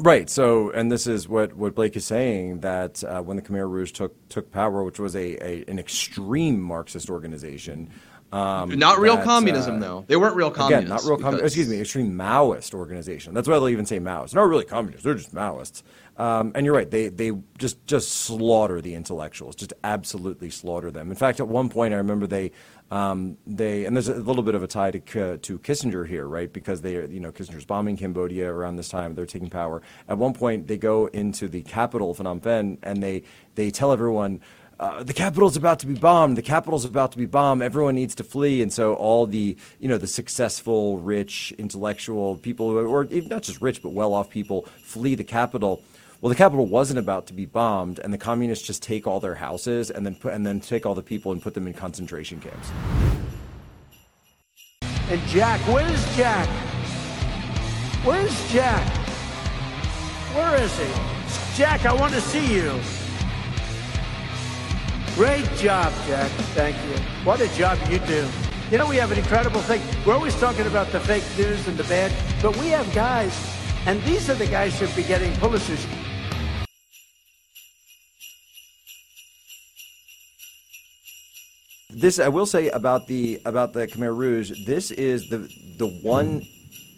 [0.00, 0.30] Right.
[0.30, 3.90] So, and this is what, what Blake is saying that uh, when the Khmer Rouge
[3.90, 7.90] took took power, which was a, a an extreme Marxist organization,
[8.30, 10.04] um, not real communism, uh, though.
[10.06, 10.84] They weren't real communists.
[10.84, 11.46] Again, not real communism.
[11.46, 13.32] Excuse me, extreme Maoist organization.
[13.32, 14.32] That's why they'll even say Maoist.
[14.32, 15.04] They're not really communists.
[15.04, 15.82] They're just Maoists.
[16.18, 16.90] Um, and you're right.
[16.90, 19.54] They they just just slaughter the intellectuals.
[19.54, 21.10] Just absolutely slaughter them.
[21.10, 22.50] In fact, at one point, I remember they
[22.90, 26.52] um, they and there's a little bit of a tie to to Kissinger here, right?
[26.52, 29.14] Because they you know Kissinger's bombing Cambodia around this time.
[29.14, 29.80] They're taking power.
[30.08, 33.22] At one point, they go into the capital, Phnom Penh, and they
[33.54, 34.40] they tell everyone
[34.80, 36.36] uh, the capital's about to be bombed.
[36.36, 37.62] The capital's about to be bombed.
[37.62, 38.62] Everyone needs to flee.
[38.62, 43.82] And so all the, you know, the successful, rich, intellectual people, or not just rich,
[43.82, 45.82] but well-off people, flee the capital.
[46.20, 49.36] Well, the capital wasn't about to be bombed, and the communists just take all their
[49.36, 52.40] houses and then put, and then take all the people and put them in concentration
[52.40, 52.70] camps.
[55.10, 56.48] And Jack, where's Jack?
[58.04, 58.86] Where's Jack?
[60.34, 61.56] Where is he?
[61.56, 62.80] Jack, I want to see you.
[65.18, 66.30] Great job, Jack.
[66.54, 66.94] Thank you.
[67.24, 68.24] What a job you do.
[68.70, 69.82] You know, we have an incredible thing.
[70.06, 73.36] We're always talking about the fake news and the bad, but we have guys,
[73.86, 75.84] and these are the guys who should be getting Pulitzers.
[81.90, 84.52] This I will say about the about the Khmer Rouge.
[84.66, 86.46] This is the the one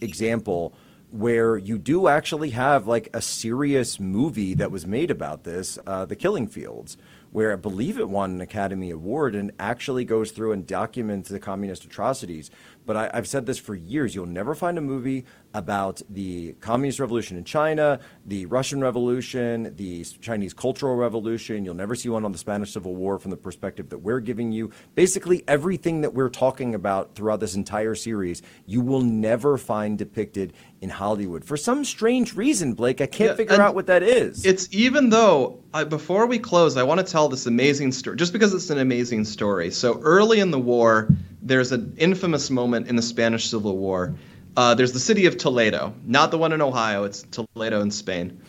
[0.02, 0.74] example
[1.10, 6.04] where you do actually have like a serious movie that was made about this, uh,
[6.04, 6.96] the Killing Fields,
[7.32, 11.38] where I believe it won an Academy Award and actually goes through and documents the
[11.38, 12.50] communist atrocities.
[12.86, 14.14] But I, have said this for years.
[14.14, 15.24] You'll never find a movie
[15.54, 21.64] about the communist revolution in China, the Russian Revolution, the Chinese Cultural Revolution.
[21.64, 24.50] You'll never see one on the Spanish Civil War from the perspective that we're giving
[24.50, 24.70] you.
[24.94, 30.52] Basically, everything that we're talking about throughout this entire series, you will never find depicted
[30.80, 33.00] in Hollywood for some strange reason, Blake.
[33.00, 34.46] I can't yeah, figure out what that is.
[34.46, 38.32] It's even though, I, before we close, I want to tell this amazing story, just
[38.32, 39.70] because it's an amazing story.
[39.70, 41.08] So early in the war,
[41.42, 44.14] there's an infamous moment in the Spanish Civil War.
[44.56, 47.04] Uh, there's the city of Toledo, not the one in Ohio.
[47.04, 48.40] It's Toledo in Spain,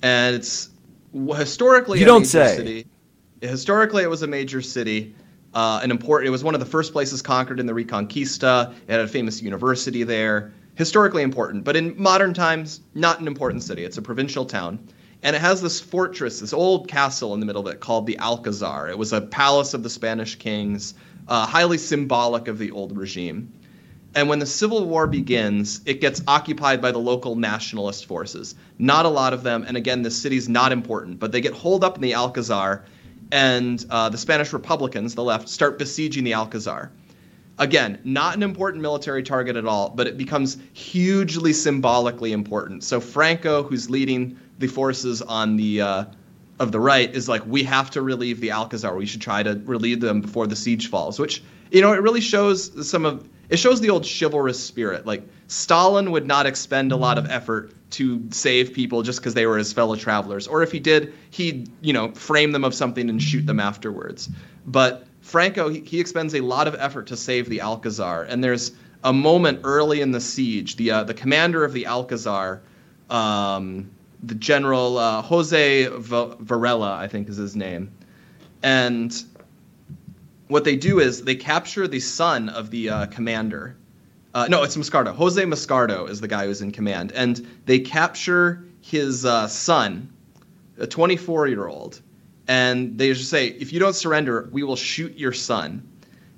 [0.00, 0.70] and it's
[1.36, 2.56] historically you don't say.
[2.56, 2.86] City.
[3.40, 5.14] Historically, it was a major city.
[5.52, 6.28] Uh, an important.
[6.28, 8.74] It was one of the first places conquered in the Reconquista.
[8.88, 10.52] It had a famous university there.
[10.76, 13.84] Historically important, but in modern times, not an important city.
[13.84, 14.80] It's a provincial town,
[15.22, 18.18] and it has this fortress, this old castle in the middle of it called the
[18.18, 18.88] Alcazar.
[18.88, 20.94] It was a palace of the Spanish kings
[21.28, 23.52] uh, highly symbolic of the old regime.
[24.16, 28.54] And when the Civil War begins, it gets occupied by the local nationalist forces.
[28.78, 31.82] Not a lot of them, and again, the city's not important, but they get holed
[31.82, 32.84] up in the Alcazar,
[33.32, 36.92] and uh, the Spanish Republicans, the left, start besieging the Alcazar.
[37.58, 42.82] Again, not an important military target at all, but it becomes hugely symbolically important.
[42.82, 46.04] So Franco, who's leading the forces on the uh,
[46.58, 48.96] of the right is like we have to relieve the Alcazar.
[48.96, 51.18] We should try to relieve them before the siege falls.
[51.18, 55.06] Which you know it really shows some of it shows the old chivalrous spirit.
[55.06, 59.46] Like Stalin would not expend a lot of effort to save people just because they
[59.46, 63.08] were his fellow travelers, or if he did, he'd you know frame them of something
[63.08, 64.28] and shoot them afterwards.
[64.66, 68.72] But Franco he, he expends a lot of effort to save the Alcazar, and there's
[69.02, 70.76] a moment early in the siege.
[70.76, 72.62] The uh, the commander of the Alcazar.
[73.10, 73.90] Um,
[74.22, 77.92] the general uh, Jose Varela, I think is his name,
[78.62, 79.22] and
[80.48, 83.76] what they do is they capture the son of the uh, commander.
[84.32, 85.14] Uh, no, it's Moscardo.
[85.14, 90.12] Jose Moscardo is the guy who's in command, and they capture his uh, son,
[90.78, 92.00] a 24 year old,
[92.46, 95.82] and they just say, "If you don't surrender, we will shoot your son."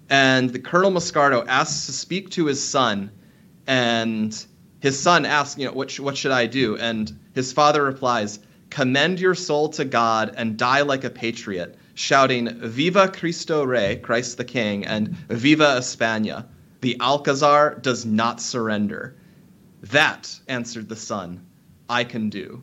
[0.09, 3.11] And the Colonel Moscardo asks to speak to his son,
[3.67, 4.47] and
[4.81, 8.39] his son asks, "You know, what sh- what should I do?" And his father replies,
[8.71, 14.37] Commend your soul to God and die like a patriot, shouting, Viva Cristo Rey, Christ
[14.37, 16.47] the King, and Viva España.
[16.81, 19.17] The Alcazar does not surrender.
[19.83, 21.47] That, answered the son,
[21.89, 22.63] I can do.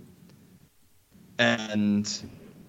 [1.39, 2.07] And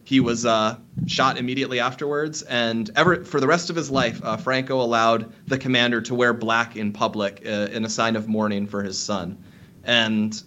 [0.04, 0.76] he was uh,
[1.06, 5.58] shot immediately afterwards, and ever for the rest of his life, uh, Franco allowed the
[5.58, 9.42] commander to wear black in public uh, in a sign of mourning for his son.
[9.82, 10.40] And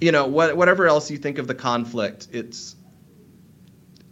[0.00, 2.76] you know, what, whatever else you think of the conflict, it's.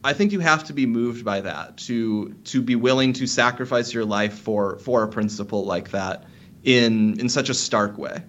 [0.03, 3.95] I think you have to be moved by that to to be willing to sacrifice
[3.95, 6.25] your life for for a principle like that.
[6.65, 8.23] in in such a stark way.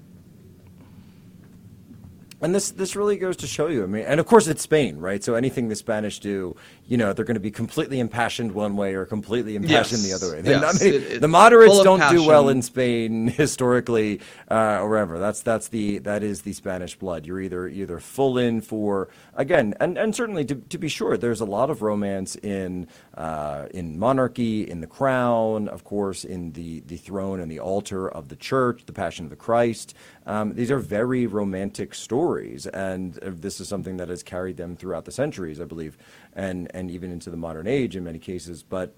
[2.41, 3.83] And this this really goes to show you.
[3.83, 5.23] I mean, and of course it's Spain, right?
[5.23, 6.55] So anything the Spanish do,
[6.85, 10.19] you know, they're going to be completely impassioned one way or completely impassioned Yes.
[10.19, 10.41] the other way.
[10.49, 10.81] Yes.
[10.81, 14.19] I mean, It- the moderates don't do well in Spain historically
[14.51, 15.17] uh, or ever.
[15.17, 17.25] That's that's the that is the Spanish blood.
[17.25, 21.41] You're either either full in for again, and and certainly to, to be sure, there's
[21.41, 26.81] a lot of romance in uh, in monarchy, in the crown, of course, in the
[26.81, 29.95] the throne and the altar of the church, the Passion of the Christ.
[30.25, 34.75] Um, these are very romantic stories, and uh, this is something that has carried them
[34.75, 35.97] throughout the centuries, I believe,
[36.33, 38.63] and and even into the modern age in many cases.
[38.63, 38.95] But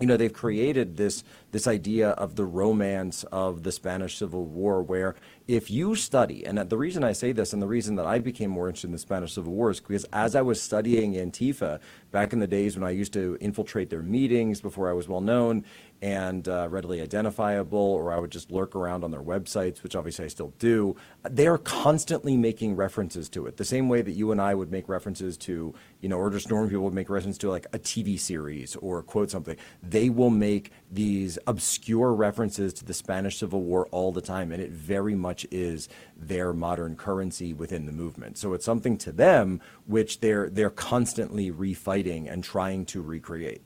[0.00, 4.82] you know they've created this this idea of the romance of the Spanish Civil War,
[4.82, 5.14] where
[5.48, 8.50] if you study, and the reason I say this, and the reason that I became
[8.50, 11.80] more interested in the Spanish Civil War is because as I was studying Antifa
[12.10, 15.20] back in the days when I used to infiltrate their meetings before I was well
[15.20, 15.64] known
[16.02, 20.24] and uh, readily identifiable, or I would just lurk around on their websites, which obviously
[20.24, 20.96] I still do.
[21.22, 24.72] They are constantly making references to it, the same way that you and I would
[24.72, 27.78] make references to, you know, or just normal people would make reference to like a
[27.78, 29.56] TV series or quote something.
[29.80, 34.60] They will make these obscure references to the Spanish Civil War all the time, and
[34.60, 38.38] it very much is their modern currency within the movement.
[38.38, 43.62] So it's something to them which they're they're constantly refighting and trying to recreate.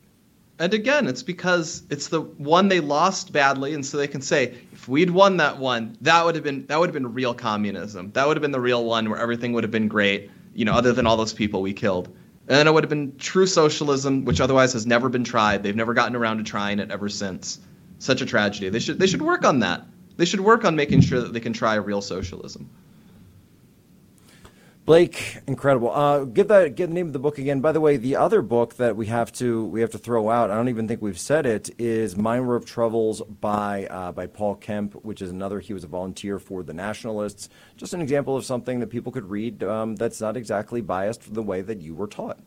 [0.59, 4.55] And again, it's because it's the one they lost badly, and so they can say,
[4.73, 8.11] if we'd won that one, that would have been that would have been real communism.
[8.13, 10.73] That would have been the real one where everything would have been great, you know,
[10.73, 12.09] other than all those people we killed.
[12.49, 15.63] And then it would have been true socialism, which otherwise has never been tried.
[15.63, 17.59] They've never gotten around to trying it ever since.
[17.99, 18.71] Such a tragedy.
[18.71, 19.85] They should they should work on that.
[20.17, 22.71] They should work on making sure that they can try real socialism.
[24.87, 25.91] Blake, incredible.
[25.91, 27.61] Uh, give that give the name of the book again.
[27.61, 30.49] By the way, the other book that we have to we have to throw out.
[30.49, 31.71] I don't even think we've said it.
[31.77, 35.59] Is Mine Were of Troubles by uh, by Paul Kemp, which is another.
[35.59, 37.49] He was a volunteer for the Nationalists.
[37.77, 41.43] Just an example of something that people could read um, that's not exactly biased the
[41.43, 42.39] way that you were taught.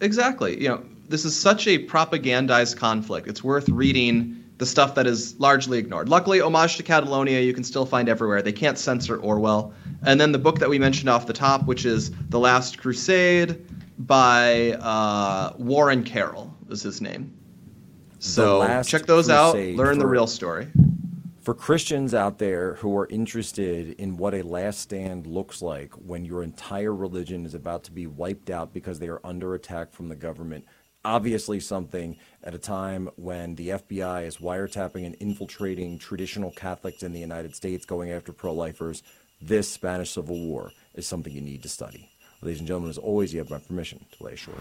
[0.00, 0.60] Exactly.
[0.60, 3.28] You know, this is such a propagandized conflict.
[3.28, 6.10] It's worth reading the stuff that is largely ignored.
[6.10, 8.42] Luckily, Homage to Catalonia you can still find everywhere.
[8.42, 9.72] They can't censor Orwell.
[10.04, 13.66] And then the book that we mentioned off the top, which is The Last Crusade
[14.00, 17.34] by uh, Warren Carroll, is his name.
[18.18, 19.52] So check those out.
[19.52, 20.68] Crusade Learn the real story.
[21.40, 26.26] For Christians out there who are interested in what a last stand looks like when
[26.26, 30.10] your entire religion is about to be wiped out because they are under attack from
[30.10, 30.66] the government,
[31.04, 37.12] obviously something at a time when the FBI is wiretapping and infiltrating traditional Catholics in
[37.12, 39.02] the United States, going after pro lifers,
[39.40, 42.10] this Spanish Civil War is something you need to study.
[42.42, 44.58] Ladies and gentlemen, as always, you have my permission to lay short.